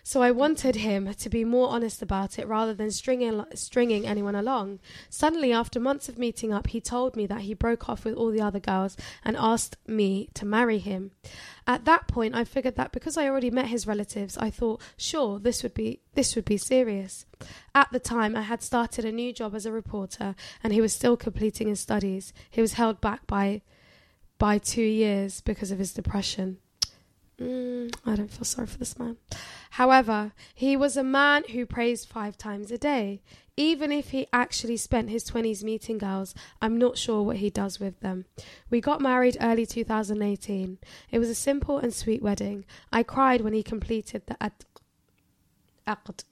[0.07, 4.35] So I wanted him to be more honest about it rather than stringing stringing anyone
[4.35, 4.81] along.
[5.09, 8.31] Suddenly, after months of meeting up, he told me that he broke off with all
[8.31, 11.13] the other girls and asked me to marry him.
[11.67, 15.39] At that point, I figured that because I already met his relatives, I thought, sure,
[15.39, 17.25] this would be this would be serious.
[17.75, 20.93] At the time, I had started a new job as a reporter, and he was
[20.93, 22.35] still completing his studies.
[22.51, 23.63] He was held back by
[24.39, 26.59] by two years because of his depression.
[27.41, 29.17] Mm, I don't feel sorry for this man.
[29.71, 33.23] However, he was a man who prays five times a day.
[33.57, 37.81] Even if he actually spent his 20s meeting girls, I'm not sure what he does
[37.81, 38.25] with them.
[38.71, 40.79] We got married early 2018.
[41.11, 42.65] It was a simple and sweet wedding.
[42.93, 44.65] I cried when he completed the ad-
[45.87, 46.25] aqd.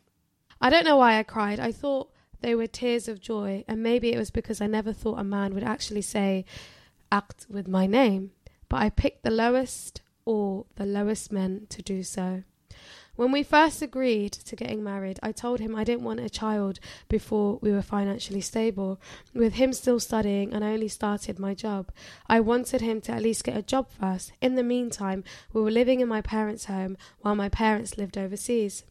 [0.61, 1.59] I don't know why I cried.
[1.59, 5.19] I thought they were tears of joy, and maybe it was because I never thought
[5.19, 6.45] a man would actually say
[7.11, 8.31] aqd with my name.
[8.69, 12.43] But I picked the lowest or the lowest men to do so.
[13.15, 16.81] When we first agreed to getting married, I told him I didn't want a child
[17.11, 18.99] before we were financially stable.
[19.35, 21.93] With him still studying and I only started my job,
[22.27, 24.33] I wanted him to at least get a job first.
[24.41, 28.85] In the meantime, we were living in my parents' home while my parents lived overseas.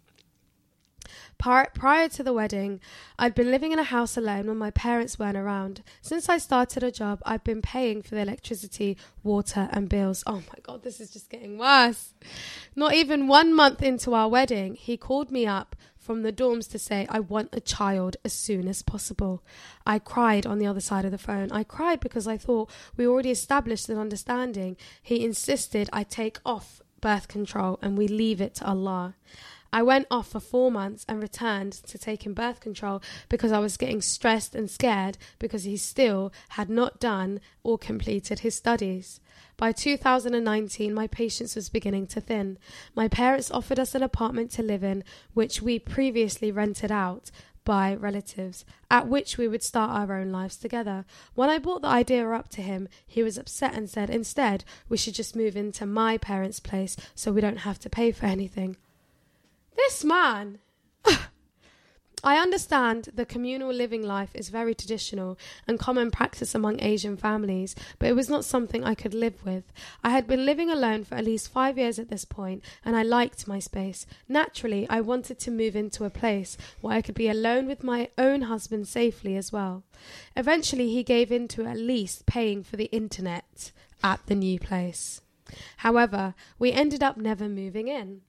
[1.38, 2.80] Pri- Prior to the wedding,
[3.18, 5.84] I'd been living in a house alone when my parents weren't around.
[6.02, 10.24] Since I started a job, I've been paying for the electricity, water, and bills.
[10.28, 12.14] Oh my god, this is just getting worse.
[12.76, 16.80] Not even one month into our wedding, he called me up from the dorms to
[16.80, 19.44] say, I want a child as soon as possible.
[19.86, 21.52] I cried on the other side of the phone.
[21.52, 24.78] I cried because I thought we already established an understanding.
[25.02, 29.16] He insisted I take off birth control and we leave it to Allah.
[29.74, 33.78] I went off for four months and returned to taking birth control because I was
[33.78, 39.22] getting stressed and scared because he still had not done or completed his studies.
[39.56, 42.58] By 2019, my patience was beginning to thin.
[42.96, 47.32] My parents offered us an apartment to live in, which we previously rented out
[47.64, 51.06] by relatives, at which we would start our own lives together.
[51.36, 54.98] When I brought the idea up to him, he was upset and said, instead, we
[54.98, 58.78] should just move into my parents' place so we don't have to pay for anything.
[59.76, 60.60] This man.
[62.24, 67.76] I understand the communal living life is very traditional and common practice among Asian families,
[67.98, 69.64] but it was not something I could live with.
[70.04, 73.02] I had been living alone for at least five years at this point, and I
[73.02, 74.06] liked my space.
[74.30, 78.10] Naturally, I wanted to move into a place where I could be alone with my
[78.18, 79.84] own husband safely as well.
[80.36, 83.72] Eventually, he gave in to at least paying for the internet
[84.04, 85.22] at the new place.
[85.78, 88.22] However, we ended up never moving in.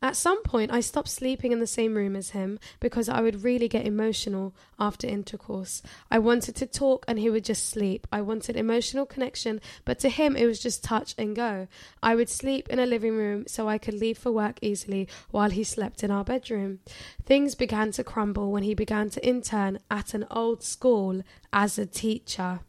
[0.00, 3.42] At some point, I stopped sleeping in the same room as him because I would
[3.42, 5.82] really get emotional after intercourse.
[6.10, 8.06] I wanted to talk and he would just sleep.
[8.12, 11.66] I wanted emotional connection, but to him, it was just touch and go.
[12.00, 15.50] I would sleep in a living room so I could leave for work easily while
[15.50, 16.78] he slept in our bedroom.
[17.24, 21.86] Things began to crumble when he began to intern at an old school as a
[21.86, 22.60] teacher.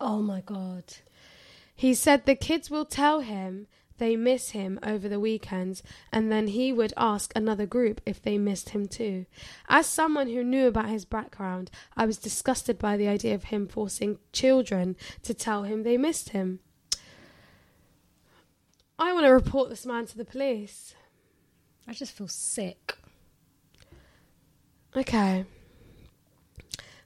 [0.00, 0.84] Oh my God.
[1.74, 3.66] He said the kids will tell him
[3.98, 8.38] they miss him over the weekends, and then he would ask another group if they
[8.38, 9.26] missed him too.
[9.68, 13.66] As someone who knew about his background, I was disgusted by the idea of him
[13.66, 16.60] forcing children to tell him they missed him.
[18.98, 20.94] I want to report this man to the police.
[21.88, 22.96] I just feel sick.
[24.94, 25.44] Okay.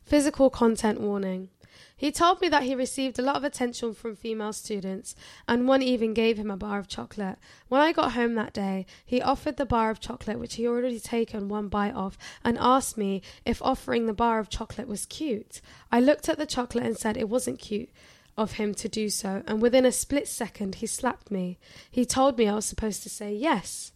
[0.02, 1.48] Physical content warning.
[1.96, 5.14] He told me that he received a lot of attention from female students,
[5.48, 7.38] and one even gave him a bar of chocolate.
[7.68, 11.00] When I got home that day, he offered the bar of chocolate, which he already
[11.00, 15.60] taken one bite of, and asked me if offering the bar of chocolate was cute.
[15.90, 17.90] I looked at the chocolate and said it wasn't cute
[18.36, 21.58] of him to do so, and within a split second he slapped me.
[21.90, 23.92] He told me I was supposed to say yes.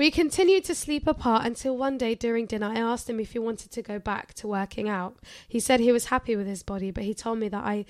[0.00, 3.38] We continued to sleep apart until one day during dinner I asked him if he
[3.38, 5.18] wanted to go back to working out.
[5.46, 7.84] He said he was happy with his body, but he told me that I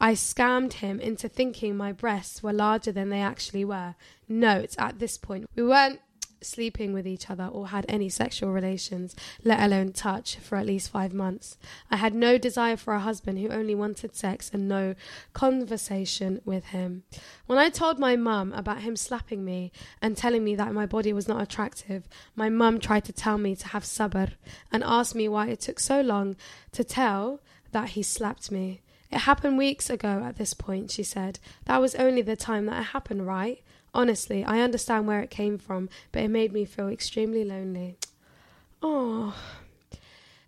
[0.00, 3.94] I scammed him into thinking my breasts were larger than they actually were.
[4.28, 6.00] Note, at this point, we weren't
[6.44, 10.90] sleeping with each other or had any sexual relations, let alone touch, for at least
[10.90, 11.58] five months.
[11.90, 14.94] I had no desire for a husband who only wanted sex and no
[15.32, 17.04] conversation with him.
[17.46, 21.12] When I told my mum about him slapping me and telling me that my body
[21.12, 24.32] was not attractive, my mum tried to tell me to have sabr
[24.70, 26.36] and asked me why it took so long
[26.72, 27.40] to tell
[27.72, 28.82] that he slapped me.
[29.10, 31.38] It happened weeks ago at this point, she said.
[31.66, 33.62] That was only the time that it happened, right?
[33.94, 37.96] Honestly, I understand where it came from, but it made me feel extremely lonely.
[38.82, 39.34] Oh.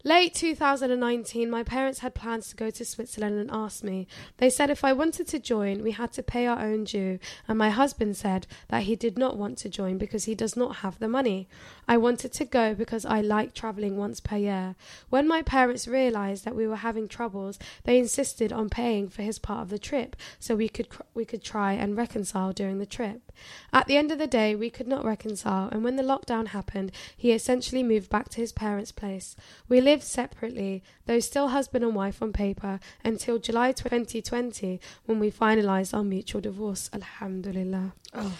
[0.06, 4.06] Late 2019, my parents had plans to go to Switzerland and asked me.
[4.36, 7.56] They said if I wanted to join, we had to pay our own due, and
[7.56, 10.98] my husband said that he did not want to join because he does not have
[10.98, 11.48] the money.
[11.88, 14.76] I wanted to go because I like travelling once per year.
[15.08, 19.38] When my parents realised that we were having troubles, they insisted on paying for his
[19.38, 23.32] part of the trip so we could we could try and reconcile during the trip.
[23.72, 26.92] At the end of the day, we could not reconcile, and when the lockdown happened,
[27.16, 29.34] he essentially moved back to his parents' place.
[29.66, 35.30] We lived separately, though still husband and wife on paper, until July 2020 when we
[35.30, 36.90] finalised our mutual divorce.
[36.92, 37.94] Alhamdulillah.
[38.14, 38.36] Oh.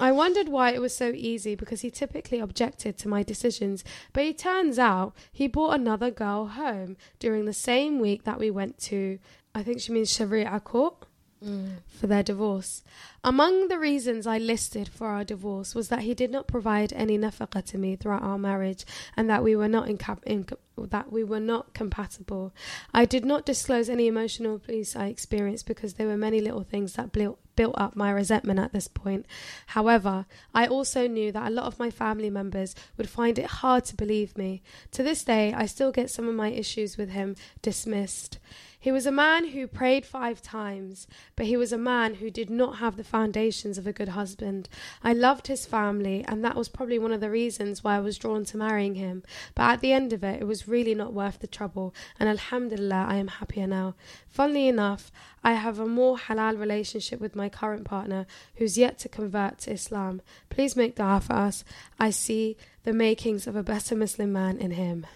[0.00, 3.82] I wondered why it was so easy because he typically objected to my decisions,
[4.12, 8.50] but it turns out he brought another girl home during the same week that we
[8.50, 9.18] went to,
[9.54, 11.07] I think she means Sharia court
[11.44, 11.76] Mm.
[11.86, 12.82] for their divorce.
[13.22, 17.16] Among the reasons I listed for our divorce was that he did not provide any
[17.16, 18.84] nafaqah to me throughout our marriage
[19.16, 22.52] and that we were not inc- that we were not compatible.
[22.92, 26.94] I did not disclose any emotional abuse I experienced because there were many little things
[26.94, 27.38] that built
[27.76, 29.24] up my resentment at this point.
[29.68, 33.84] However, I also knew that a lot of my family members would find it hard
[33.86, 34.62] to believe me.
[34.92, 38.38] To this day, I still get some of my issues with him dismissed.
[38.80, 42.48] He was a man who prayed five times, but he was a man who did
[42.48, 44.68] not have the foundations of a good husband.
[45.02, 48.18] I loved his family, and that was probably one of the reasons why I was
[48.18, 49.24] drawn to marrying him.
[49.56, 53.06] But at the end of it, it was really not worth the trouble, and Alhamdulillah,
[53.08, 53.96] I am happier now.
[54.28, 55.10] Funnily enough,
[55.42, 59.72] I have a more halal relationship with my current partner who's yet to convert to
[59.72, 60.22] Islam.
[60.50, 61.64] Please make dua for us.
[61.98, 65.06] I see the makings of a better Muslim man in him.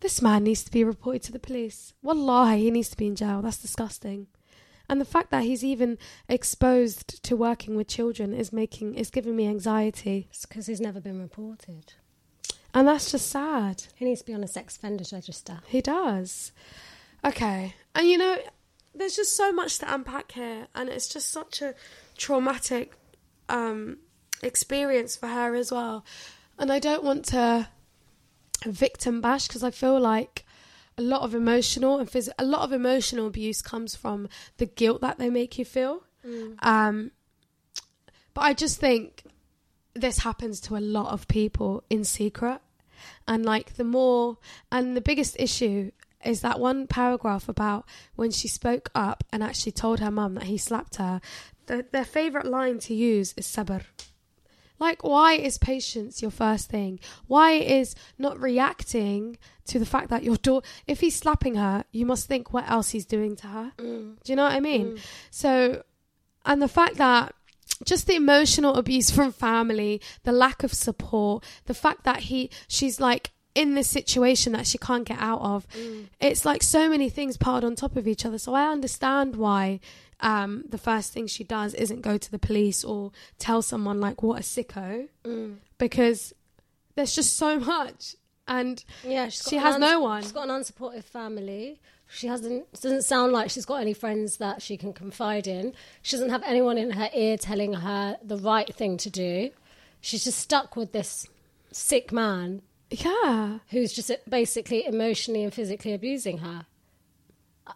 [0.00, 1.92] This man needs to be reported to the police.
[2.02, 3.42] Wallahi, he needs to be in jail.
[3.42, 4.28] That's disgusting.
[4.88, 9.36] And the fact that he's even exposed to working with children is making is giving
[9.36, 10.28] me anxiety.
[10.30, 11.92] It's because he's never been reported.
[12.72, 13.84] And that's just sad.
[13.96, 15.60] He needs to be on a sex offenders register.
[15.66, 16.52] He does.
[17.24, 17.74] Okay.
[17.94, 18.38] And you know,
[18.94, 21.74] there's just so much to unpack here and it's just such a
[22.16, 22.94] traumatic
[23.48, 23.98] um
[24.42, 26.04] experience for her as well.
[26.58, 27.68] And I don't want to
[28.64, 30.44] victim bash because I feel like
[30.96, 35.00] a lot of emotional and phys- a lot of emotional abuse comes from the guilt
[35.00, 36.02] that they make you feel.
[36.60, 37.12] Um,
[38.34, 39.22] but I just think
[39.94, 42.60] this happens to a lot of people in secret.
[43.26, 44.38] And like the more,
[44.72, 45.92] and the biggest issue
[46.24, 47.86] is that one paragraph about
[48.16, 51.20] when she spoke up and actually told her mum that he slapped her.
[51.66, 53.84] The, their favorite line to use is sabr.
[54.78, 57.00] Like, why is patience your first thing?
[57.26, 62.06] Why is not reacting to the fact that your daughter, if he's slapping her, you
[62.06, 63.72] must think what else he's doing to her.
[63.78, 64.16] Mm.
[64.22, 64.92] Do you know what I mean?
[64.92, 65.00] Mm.
[65.30, 65.82] So,
[66.44, 67.34] and the fact that
[67.84, 72.98] just the emotional abuse from family, the lack of support, the fact that he, she's
[72.98, 75.66] like in this situation that she can't get out of.
[76.20, 78.38] It's like so many things piled on top of each other.
[78.38, 79.80] So I understand why
[80.20, 84.22] um, the first thing she does isn't go to the police or tell someone like
[84.22, 85.08] what a sicko
[85.76, 86.32] because
[86.94, 88.14] there's just so much
[88.46, 90.22] and Yeah, She has no one.
[90.22, 91.80] She's got an unsupportive family.
[92.10, 92.72] She hasn't.
[92.80, 95.74] Doesn't sound like she's got any friends that she can confide in.
[96.00, 99.50] She doesn't have anyone in her ear telling her the right thing to do.
[100.00, 101.26] She's just stuck with this
[101.72, 106.66] sick man yeah who's just basically emotionally and physically abusing her.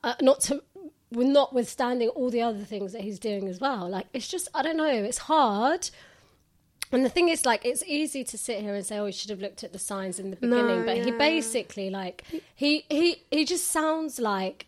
[0.02, 0.62] Uh, not to,
[1.10, 3.88] notwithstanding all the other things that he's doing as well.
[3.88, 4.88] Like it's just, I don't know.
[4.88, 5.90] It's hard.
[6.90, 9.30] And the thing is, like, it's easy to sit here and say, "Oh, you should
[9.30, 12.22] have looked at the signs in the No, beginning," but he basically, like,
[12.54, 14.66] he he he just sounds like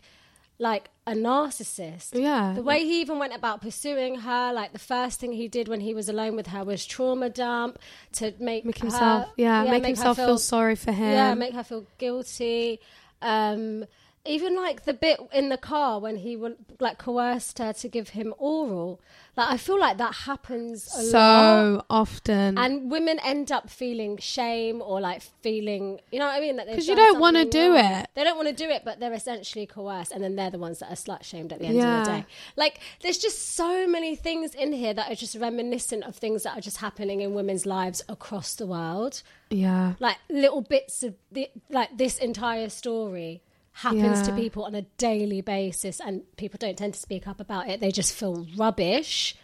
[0.57, 2.09] like a narcissist.
[2.13, 2.53] Yeah.
[2.55, 5.81] The way he even went about pursuing her, like the first thing he did when
[5.81, 7.77] he was alone with her was trauma dump
[8.13, 11.53] to make, make her- himself yeah, make, her himself feel, sorry for him yeah, make
[11.53, 12.79] her feel guilty.
[13.21, 13.85] Um,
[14.25, 18.09] even like the bit in the car when he would like coerced her to give
[18.09, 18.99] him oral.
[19.37, 21.11] Like I feel like that happens a lot.
[21.11, 26.39] so often And women end up feeling shame or like feeling, you know what I
[26.39, 26.55] mean?
[26.55, 27.83] That they've 'Cause you don't wanna do wrong.
[27.85, 28.09] it.
[28.15, 30.79] They don't want to do it, but they're essentially coerced, and then they're the ones
[30.79, 32.25] that are slut shamed at the end of the day.
[32.55, 36.57] Like, there's just so many things in here that are just reminiscent of things that
[36.57, 39.21] are just happening in women's lives across the world
[39.51, 43.41] yeah like little bits of the, like this entire story
[43.75, 47.67] happens to people on a daily basis and people don't tend to speak up about
[47.67, 49.35] it they just feel rubbish.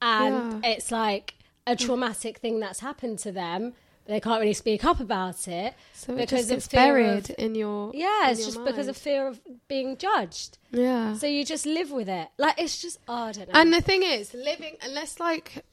[0.00, 1.34] And it's like
[1.66, 3.74] a traumatic thing that's happened to them
[4.04, 7.92] but they can't really speak up about it so because it's buried of, in your
[7.94, 10.58] yeah in it's your just because of fear of being judged.
[10.70, 11.14] Yeah.
[11.14, 12.28] So you just live with it.
[12.38, 13.60] Like it's just oh, I don't know.
[13.60, 15.64] And the thing is, living unless like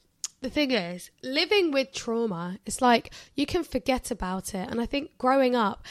[0.42, 4.68] the thing is, living with trauma, it's like you can forget about it.
[4.70, 5.84] And I think growing up,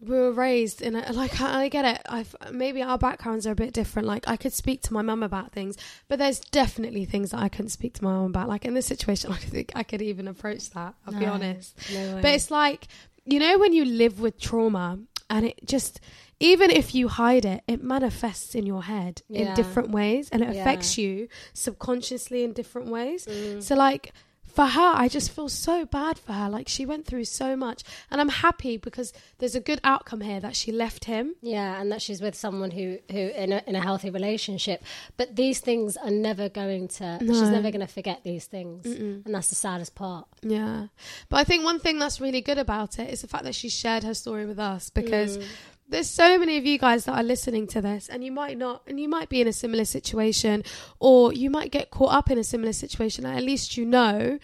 [0.00, 2.02] we were raised in a like I, I get it.
[2.08, 4.06] I've maybe our backgrounds are a bit different.
[4.06, 5.76] Like I could speak to my mum about things,
[6.08, 8.48] but there's definitely things that I couldn't speak to my mum about.
[8.48, 10.94] Like in this situation, I don't think I could even approach that.
[11.06, 11.76] I'll be honest.
[11.92, 12.86] no but it's like
[13.24, 16.00] you know when you live with trauma and it just
[16.40, 20.54] even if you hide it, it manifests in your head in different ways and it
[20.54, 20.60] Yeah.
[20.60, 23.26] affects you subconsciously in different ways.
[23.26, 23.60] Mm.
[23.62, 24.12] So like
[24.48, 26.48] for her, I just feel so bad for her.
[26.48, 30.40] Like she went through so much, and I'm happy because there's a good outcome here
[30.40, 31.34] that she left him.
[31.42, 34.82] Yeah, and that she's with someone who who in a, in a healthy relationship.
[35.16, 37.18] But these things are never going to.
[37.20, 40.26] She's never going to forget these things, and that's the saddest part.
[40.42, 40.88] Yeah,
[41.28, 43.68] but I think one thing that's really good about it is the fact that she
[43.68, 45.38] shared her story with us because.
[45.38, 45.44] Mm.
[45.90, 48.82] There's so many of you guys that are listening to this, and you might not,
[48.86, 50.62] and you might be in a similar situation,
[51.00, 53.24] or you might get caught up in a similar situation.
[53.24, 54.38] At least you know,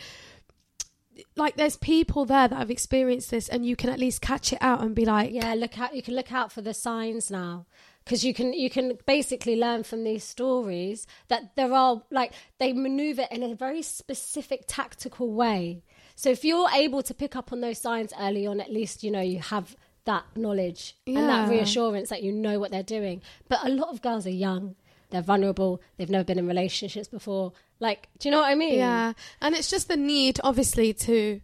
[1.36, 4.59] like, there's people there that have experienced this, and you can at least catch it
[4.62, 5.95] out and be like, Yeah, look out.
[5.95, 7.66] You can look out for the signs now.
[8.05, 12.74] Because you can, you can basically learn from these stories that there are like they
[12.74, 15.82] maneuver in a very specific tactical way.
[16.14, 19.11] So if you're able to pick up on those signs early on, at least you
[19.11, 19.74] know you have
[20.05, 23.22] that knowledge and that reassurance that you know what they're doing.
[23.48, 24.74] But a lot of girls are young,
[25.11, 27.52] they're vulnerable, they've never been in relationships before.
[27.80, 28.78] Like, do you know what I mean?
[28.78, 31.40] Yeah, and it's just the need, obviously, to.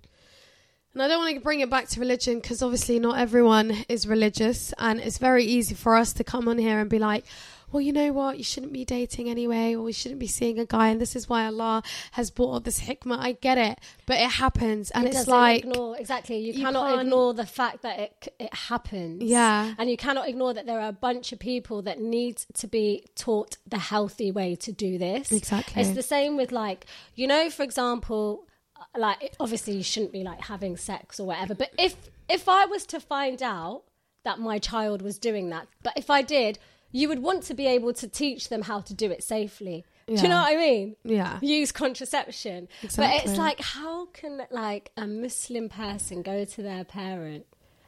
[0.93, 4.07] And I don't want to bring it back to religion because obviously not everyone is
[4.07, 7.25] religious, and it's very easy for us to come on here and be like,
[7.73, 8.39] "Well, you know what?
[8.39, 11.29] You shouldn't be dating anyway, or you shouldn't be seeing a guy, and this is
[11.29, 15.15] why Allah has brought up this hikmah." I get it, but it happens, and It
[15.15, 16.39] it's like, ignore exactly.
[16.39, 19.23] You, you cannot ignore the fact that it it happens.
[19.23, 19.75] Yeah.
[19.79, 23.05] and you cannot ignore that there are a bunch of people that need to be
[23.15, 25.33] taught the healthy way to do this.
[25.33, 25.83] Exactly.
[25.83, 28.47] It's the same with like you know, for example,
[28.77, 31.55] uh, like obviously you shouldn't be like having sex or whatever.
[31.55, 31.97] But if
[32.29, 33.83] if I was to find out
[34.25, 36.59] that my child was doing that, but if I did,
[36.93, 39.85] you would want to be able to teach them how to do it safely.
[40.07, 40.97] Do you know what I mean?
[41.05, 41.39] Yeah.
[41.41, 42.67] Use contraception.
[42.97, 47.47] But it's like, how can like a Muslim person go to their parent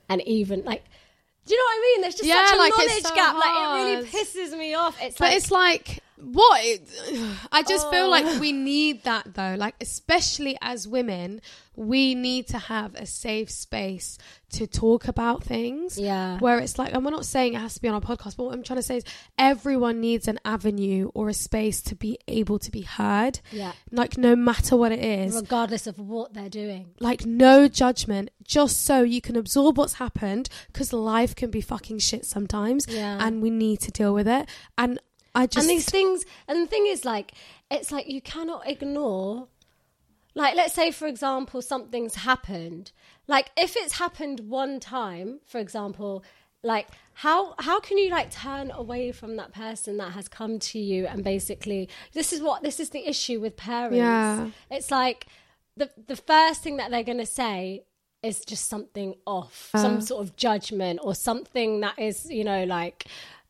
[0.09, 0.85] and even like,
[1.47, 2.01] do you know what I mean?
[2.03, 3.35] There's just Yeah, such a like, knowledge so gap.
[3.35, 4.97] Like it really pisses me off.
[5.03, 6.61] It's but like, it's like what
[7.53, 8.39] I just feel like oh.
[8.39, 9.55] we need that though.
[9.59, 11.41] Like especially as women,
[11.75, 14.19] we need to have a safe space
[14.51, 15.99] to talk about things.
[15.99, 16.39] Yeah.
[16.39, 18.45] Where it's like, and we're not saying it has to be on our podcast, but
[18.45, 19.05] what I'm trying to say is
[19.39, 23.41] everyone needs an avenue or a space to be able to be heard.
[23.51, 23.73] Yeah.
[23.91, 25.35] Like no matter what it is.
[25.35, 26.91] regardless of what they're doing.
[27.01, 31.99] like no judgment just so you can absorb what's happened because life can be fucking
[31.99, 33.19] shit sometimes Yeah.
[33.21, 34.99] and we need to deal with it and
[35.35, 37.33] i just and these things and the thing is like
[37.71, 39.49] it's like you cannot ignore
[40.35, 42.93] like let's say for example something's happened.
[43.27, 46.25] Like if it's happened one time for example
[46.63, 50.79] like how how can you like turn away from that person that has come to
[50.79, 53.97] you and basically this is what this is the issue with parents.
[53.97, 54.49] Yeah.
[54.71, 55.27] it's like
[55.77, 57.85] the the first thing that they're going to say
[58.23, 60.01] is just something off some uh.
[60.01, 63.07] sort of judgment or something that is you know like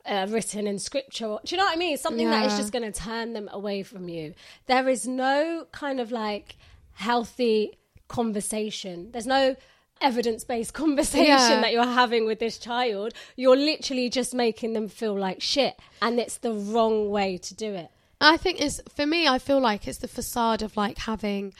[0.06, 1.38] uh, written in scripture.
[1.44, 1.96] Do you know what i mean?
[1.96, 4.34] Something that is just going to turn them away from you.
[4.66, 6.56] There is no kind of like
[6.94, 7.78] healthy
[8.08, 9.10] conversation.
[9.12, 9.56] There's no
[10.00, 11.60] evidence-based conversation Yeah.
[11.60, 13.14] that you're having with this child.
[13.36, 17.72] You're literally just making them feel like shit and it's the wrong way to do
[17.74, 17.88] it.
[18.20, 21.52] I think it's for me i feel like it's the facade of like having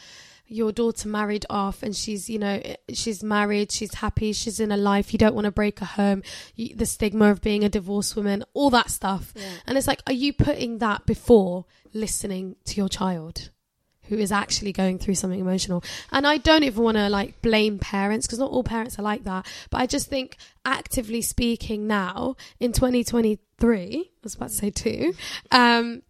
[0.53, 2.61] your daughter married off and she's you know
[2.93, 6.23] she's married she's happy she's in a life you don't want to break her home
[6.55, 9.33] you, the stigma of being a divorced woman all that stuff.
[9.67, 13.51] And it's like are you putting that before listening to your child
[14.09, 15.83] who is actually going through something emotional?
[16.11, 19.25] And i don't even want to like blame parents because not all parents are like
[19.25, 24.71] that but i just think actively speaking now in 2023 i was about to say
[24.71, 25.15] two
[25.51, 26.03] um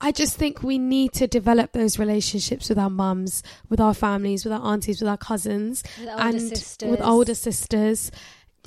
[0.00, 4.44] I just think we need to develop those relationships with our mums, with our families,
[4.44, 6.90] with our aunties, with our cousins, With and sisters.
[6.90, 8.10] with older sisters,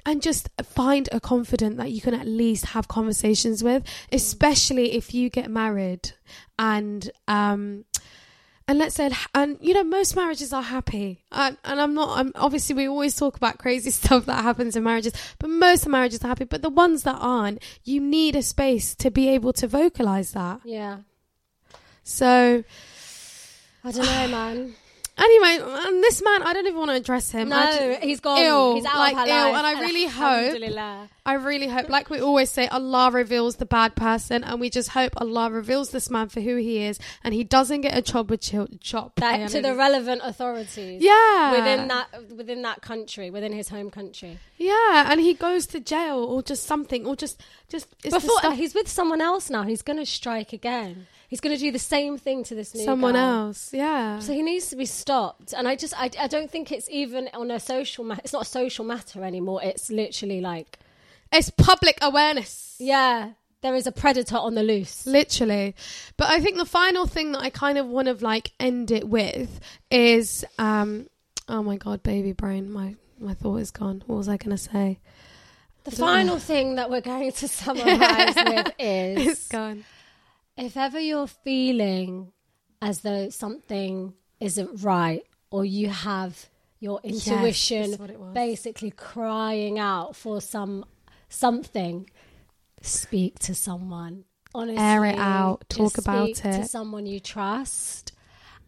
[0.06, 5.14] and just find a confidant that you can at least have conversations with, especially if
[5.14, 6.12] you get married
[6.58, 7.84] and um
[8.70, 11.24] and let's say and you know most marriages are happy.
[11.32, 14.84] And, and i'm not i'm obviously we always talk about crazy stuff that happens in
[14.84, 16.46] marriages but most marriages are happy.
[16.46, 20.62] But the ones that aren't you need a space to be able to vocalize that.
[20.64, 21.00] Yeah
[22.10, 22.64] so
[23.84, 24.74] i don't know man
[25.18, 28.20] anyway and this man i don't even want to address him I No, ju- he's
[28.22, 28.38] gone.
[28.40, 29.56] Ill, he's out like of her ill, life.
[29.58, 30.54] and I really hope.
[31.28, 34.90] I really hope, like we always say, Allah reveals the bad person, and we just
[34.90, 38.30] hope Allah reveals this man for who he is, and he doesn't get a job
[38.32, 38.42] with
[38.82, 39.16] chop.
[39.18, 41.02] That, to the relevant authorities.
[41.04, 44.40] yeah, Within that, within that country, within his home country.
[44.58, 48.88] yeah, and he goes to jail or just something, or just just Before he's with
[48.88, 49.64] someone else now.
[49.64, 51.08] He's going to strike again.
[51.28, 53.48] He's going to do the same thing to this new someone girl.
[53.48, 53.74] else.
[53.74, 55.52] Yeah, So he needs to be stopped.
[55.52, 58.06] And I just, I, I don't think it's even on a social.
[58.06, 59.60] Ma- it's not a social matter anymore.
[59.62, 60.80] It's literally like,
[61.32, 62.76] it's public awareness.
[62.80, 65.06] yeah, there is a predator on the loose.
[65.08, 65.76] literally
[66.16, 69.08] but i think the final thing that i kind of want to like end it
[69.10, 69.60] with
[69.92, 71.08] is um
[71.50, 75.00] oh my god baby brain my my thought is gone what was i gonna say
[75.86, 79.84] The final thing that we're going to summarize with is it's gone
[80.56, 82.32] if ever you're feeling
[82.82, 86.46] as though something isn't right or you have
[86.80, 88.34] your intuition that's what it was.
[88.36, 90.86] basically crying out for some
[91.30, 92.10] something
[92.82, 94.26] speak to someone.
[94.54, 96.68] Honestly Air it out, talk about speak to it.
[96.68, 98.14] someone you trust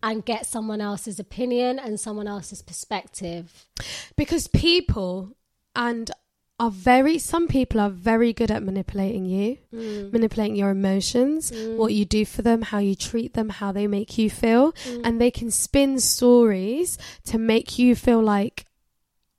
[0.03, 3.67] and get someone else's opinion and someone else's perspective.
[4.15, 5.35] Because people
[5.75, 6.11] and
[6.59, 10.11] are very some people are very good at manipulating you mm.
[10.11, 11.77] manipulating your emotions mm.
[11.77, 14.73] what you do for them how you treat them how they make you feel.
[14.73, 15.01] Mm.
[15.05, 18.65] And they can spin stories to make you feel like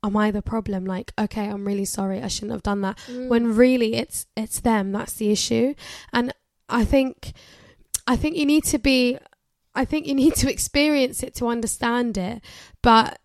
[0.03, 0.85] am i the problem?
[0.85, 2.99] Like okay i'm really sorry i shouldn't have done that.
[3.09, 3.29] Mm.
[3.29, 5.75] When really it's it's them that's the issue.
[6.13, 6.33] And
[6.69, 7.33] i think
[8.07, 9.19] i think you need to be
[9.75, 12.43] i think you need to experience it to understand it.
[12.83, 13.19] But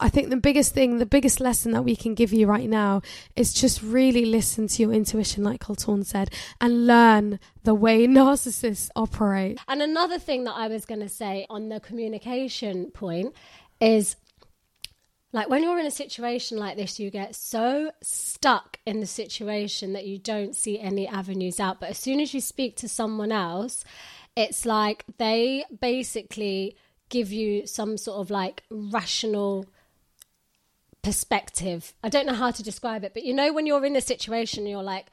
[0.00, 3.02] I think the biggest thing, the biggest lesson that we can give you right now
[3.34, 8.90] is just really listen to your intuition, like Colton said, and learn the way narcissists
[8.94, 9.58] operate.
[9.66, 13.34] And another thing that I was going to say on the communication point
[13.80, 14.16] is
[15.32, 19.92] like when you're in a situation like this, you get so stuck in the situation
[19.92, 21.80] that you don't see any avenues out.
[21.80, 23.84] But as soon as you speak to someone else,
[24.36, 26.76] it's like they basically
[27.10, 29.66] give you some sort of like rational
[31.02, 31.92] perspective.
[32.02, 34.66] I don't know how to describe it, but you know, when you're in a situation,
[34.66, 35.06] you're like,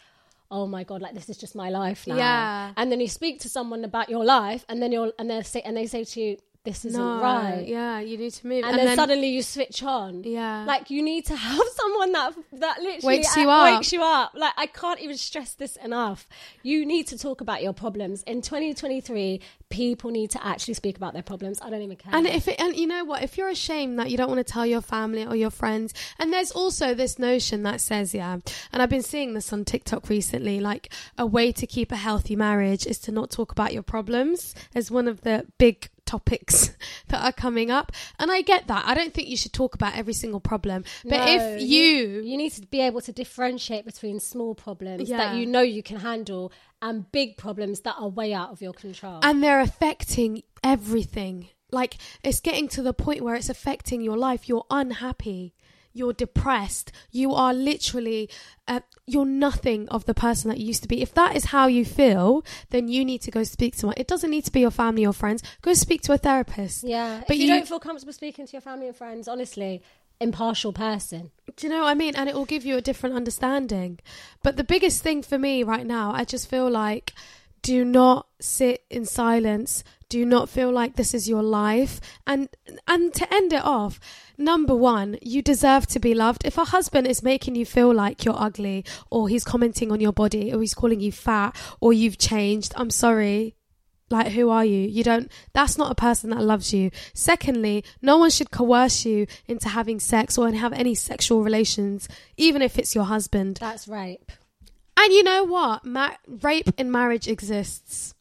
[0.49, 2.15] oh my god, like this is just my life now.
[2.15, 2.73] Yeah.
[2.77, 5.61] And then you speak to someone about your life, and then you're and they say
[5.61, 7.65] and they say to you, this isn't no, right.
[7.65, 8.65] Yeah, you need to move.
[8.65, 10.23] And, then, suddenly you switch on.
[10.23, 10.65] Yeah.
[10.65, 13.73] Like you need to have someone that that literally Wakes you up.
[13.73, 14.31] Wakes you up.
[14.35, 16.27] Like I can't even stress this enough.
[16.63, 18.23] You need to talk about your problems.
[18.23, 21.59] In 2023, people need to actually speak about their problems.
[21.61, 22.15] I don't even care.
[22.15, 24.51] And if it, and you know what, if you're ashamed that you don't want to
[24.51, 28.37] tell your family or your friends, and there's also this notion that says, yeah,
[28.71, 32.35] and I've been seeing this on TikTok recently, like a way to keep a healthy
[32.35, 36.71] marriage is to not talk about your problems as one of the big topics
[37.09, 37.91] that are coming up.
[38.19, 38.85] And I get that.
[38.85, 40.83] I don't think you should talk about every single problem.
[41.03, 45.17] But No, if you, you need to be able to differentiate between small problems Yeah.
[45.17, 46.51] that you know you can handle
[46.81, 49.19] and big problems that are way out of your control.
[49.23, 51.49] and they're affecting everything.
[51.71, 54.47] Like it's getting to the point where it's affecting your life.
[54.47, 55.54] You're unhappy.
[55.95, 56.91] You're depressed.
[57.11, 58.29] You are literally,
[58.67, 61.01] uh, you're nothing of the person that you used to be.
[61.01, 63.95] If that is how you feel, then you need to go speak to someone.
[63.97, 65.41] It doesn't need to be your family or friends.
[65.61, 66.83] Go speak to a therapist.
[66.83, 69.81] yeah, but if you, you- don't feel comfortable speaking to your family and friends, honestly,
[70.19, 71.31] impartial person.
[71.55, 72.15] Do you know what I mean?
[72.15, 73.99] And it will give you a different understanding.
[74.43, 77.13] But the biggest thing for me right now, I just feel like
[77.61, 79.83] do not sit in silence.
[80.15, 81.99] Do not feel like this is your life.
[82.25, 82.47] And
[82.87, 83.99] and to end it off,
[84.37, 86.45] number one, you deserve to be loved.
[86.45, 90.13] If a husband is making you feel like you're ugly, or he's commenting on your
[90.13, 93.55] body, or he's calling you fat, or you've changed, I'm sorry.
[94.09, 94.87] Like, who are you?
[94.87, 96.91] You don't, that's not a person that loves you.
[97.13, 102.07] Secondly, no one should coerce you into having sex or have any sexual relations,
[102.37, 103.57] even if it's your husband.
[103.59, 104.31] That's rape.
[104.95, 105.83] And you know what?
[105.83, 108.14] Ma- rape in marriage exists.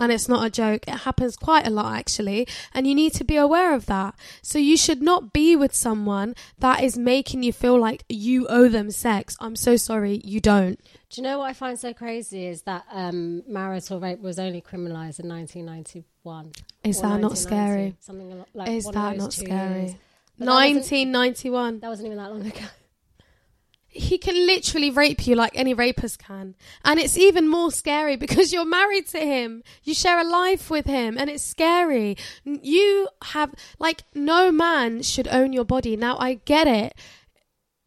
[0.00, 0.88] And it's not a joke.
[0.88, 2.48] It happens quite a lot, actually.
[2.74, 4.14] And you need to be aware of that.
[4.42, 8.68] So you should not be with someone that is making you feel like you owe
[8.68, 9.36] them sex.
[9.40, 10.80] I'm so sorry, you don't.
[11.10, 14.60] Do you know what I find so crazy is that um, marital rape was only
[14.62, 16.52] criminalised in 1991.
[16.84, 17.96] Is that not scary?
[18.00, 19.80] Something like is that not scary?
[19.80, 19.94] years.
[20.38, 21.80] But that wasn't- 1991.
[21.80, 22.60] That wasn't even that long ago.
[24.10, 26.56] He can literally rape you like any rapist can.
[26.84, 29.62] And it's even more scary because you're married to him.
[29.84, 32.16] You share a life with him and it's scary.
[32.44, 35.96] You have, like, no man should own your body.
[35.96, 36.96] Now, I get it.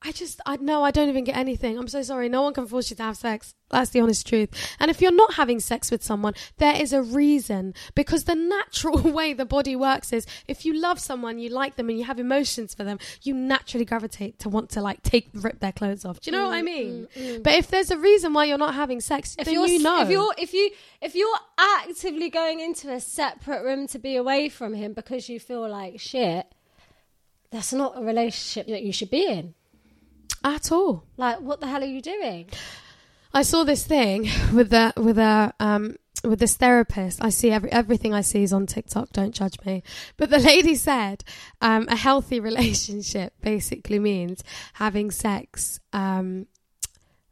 [0.06, 1.78] I just, I know I don't even get anything.
[1.78, 2.28] I'm so sorry.
[2.28, 3.56] No one can force you to have sex.
[3.70, 4.50] That's the honest truth.
[4.80, 7.74] And if you're not having sex with someone, there is a reason.
[7.96, 11.90] Because the natural way the body works is if you love someone, you like them,
[11.90, 15.60] and you have emotions for them, you naturally gravitate to want to like take rip
[15.60, 16.20] their clothes off.
[16.20, 17.08] Do you know what I mm, mean?
[17.16, 17.44] Mm, mm.
[17.44, 20.02] But if there's a reason why you're not having sex, If then you're, you know.
[20.02, 24.50] if you're if you if you're actively going into a separate room to be away
[24.50, 26.46] from him because you feel like shit,
[27.52, 29.56] that's not a relationship that you should be in.
[30.44, 31.06] At all.
[31.18, 32.50] Like, what the hell are you doing?
[33.34, 37.24] I saw this thing with the with a um with this therapist.
[37.24, 39.12] I see every everything I see is on TikTok.
[39.12, 39.84] Don't judge me.
[40.18, 41.24] But the lady said
[41.62, 46.48] um, a healthy relationship basically means having sex um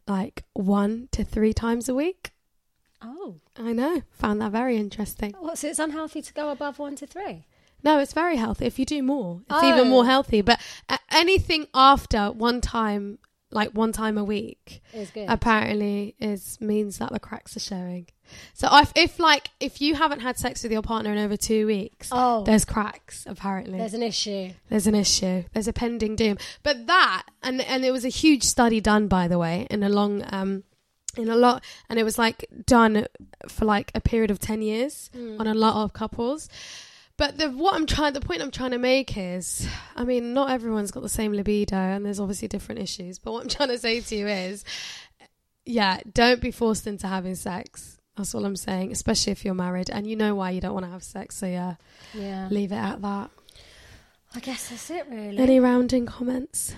[0.07, 2.31] like one to three times a week.
[3.03, 4.01] Oh, I know.
[4.11, 5.33] Found that very interesting.
[5.39, 5.57] what?
[5.57, 7.45] So it's unhealthy to go above one to three.
[7.83, 8.65] No, it's very healthy.
[8.65, 9.73] If you do more, it's Oh.
[9.73, 10.41] even more healthy.
[10.41, 10.59] But
[11.11, 13.19] anything after one time,
[13.51, 15.25] like one time a week, Is good.
[15.29, 18.07] apparently is means that the cracks are showing.
[18.53, 21.67] So if, if like if you haven't had sex with your partner in over two
[21.67, 23.25] weeks, oh, there's cracks.
[23.27, 24.51] Apparently, there's an issue.
[24.69, 25.43] there's an issue.
[25.53, 26.37] There's a pending doom.
[26.63, 29.89] But that and and it was a huge study done by the way in a
[29.89, 30.63] long um
[31.17, 33.05] in a lot and it was like done
[33.49, 36.47] for like a period of 10 years on a lot of couples.
[37.21, 40.49] But the what I'm trying the point I'm trying to make is I mean not
[40.49, 43.19] everyone's got the same libido and there's obviously different issues.
[43.19, 44.65] But what I'm trying to say to you is
[45.63, 47.99] yeah, don't be forced into having sex.
[48.17, 50.87] That's all I'm saying, especially if you're married and you know why you don't want
[50.87, 51.37] to have sex.
[51.37, 51.75] So yeah,
[52.15, 52.47] Yeah.
[52.49, 53.29] leave it at that.
[54.33, 55.37] I guess that's it, really.
[55.37, 56.73] Any rounding comments?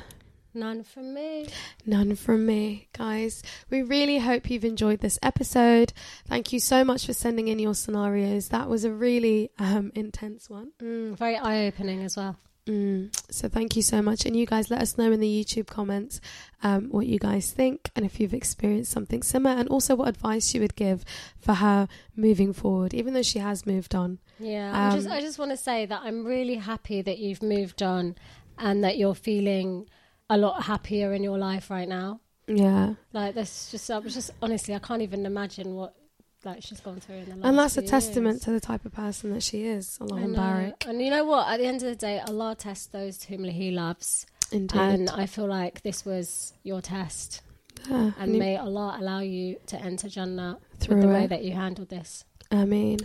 [0.54, 1.48] None from me.
[1.86, 3.42] None from me, guys.
[3.70, 5.94] We really hope you've enjoyed this episode.
[6.28, 8.50] Thank you so much for sending in your scenarios.
[8.50, 10.72] That was a really um, intense one.
[10.82, 12.38] Mm, very eye opening as well.
[12.68, 13.14] Mm.
[13.30, 14.26] So thank you so much.
[14.26, 16.22] And you guys let us know in the YouTube comments
[16.62, 20.54] um, what you guys think and if you've experienced something similar and also what advice
[20.54, 21.04] you would give
[21.38, 24.20] for her moving forward, even though she has moved on.
[24.40, 27.44] Yeah, I'm just, Um, I just want to say that I'm really happy that you've
[27.44, 28.16] moved on
[28.58, 29.90] and that you're feeling
[30.30, 32.20] a lot happier in your life right now.
[32.48, 32.96] Yeah.
[33.14, 35.96] Like that's just, I was just honestly, I can't even imagine what
[36.44, 37.46] like she's gone through in the last.
[37.46, 38.44] And that's a testament years.
[38.44, 40.36] to the type of person that she is, Allah know.
[40.36, 40.86] Barak.
[40.88, 41.48] And you know what?
[41.48, 44.78] At the end of the day, Allah tests those whom He loves, Indeed.
[44.78, 47.42] and I feel like this was your test.
[47.90, 51.54] Yeah, And you- may Allah allow you to enter Jannah Through the way that you
[51.54, 52.26] handled this.
[52.52, 53.00] I mean,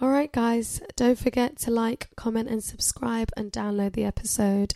[0.00, 4.74] All right, guys, don't forget to like, comment, and subscribe and download the episode.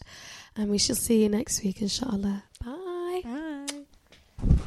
[0.57, 2.45] And we shall see you next week, inshallah.
[2.65, 3.23] Bye.
[3.25, 4.67] Bye.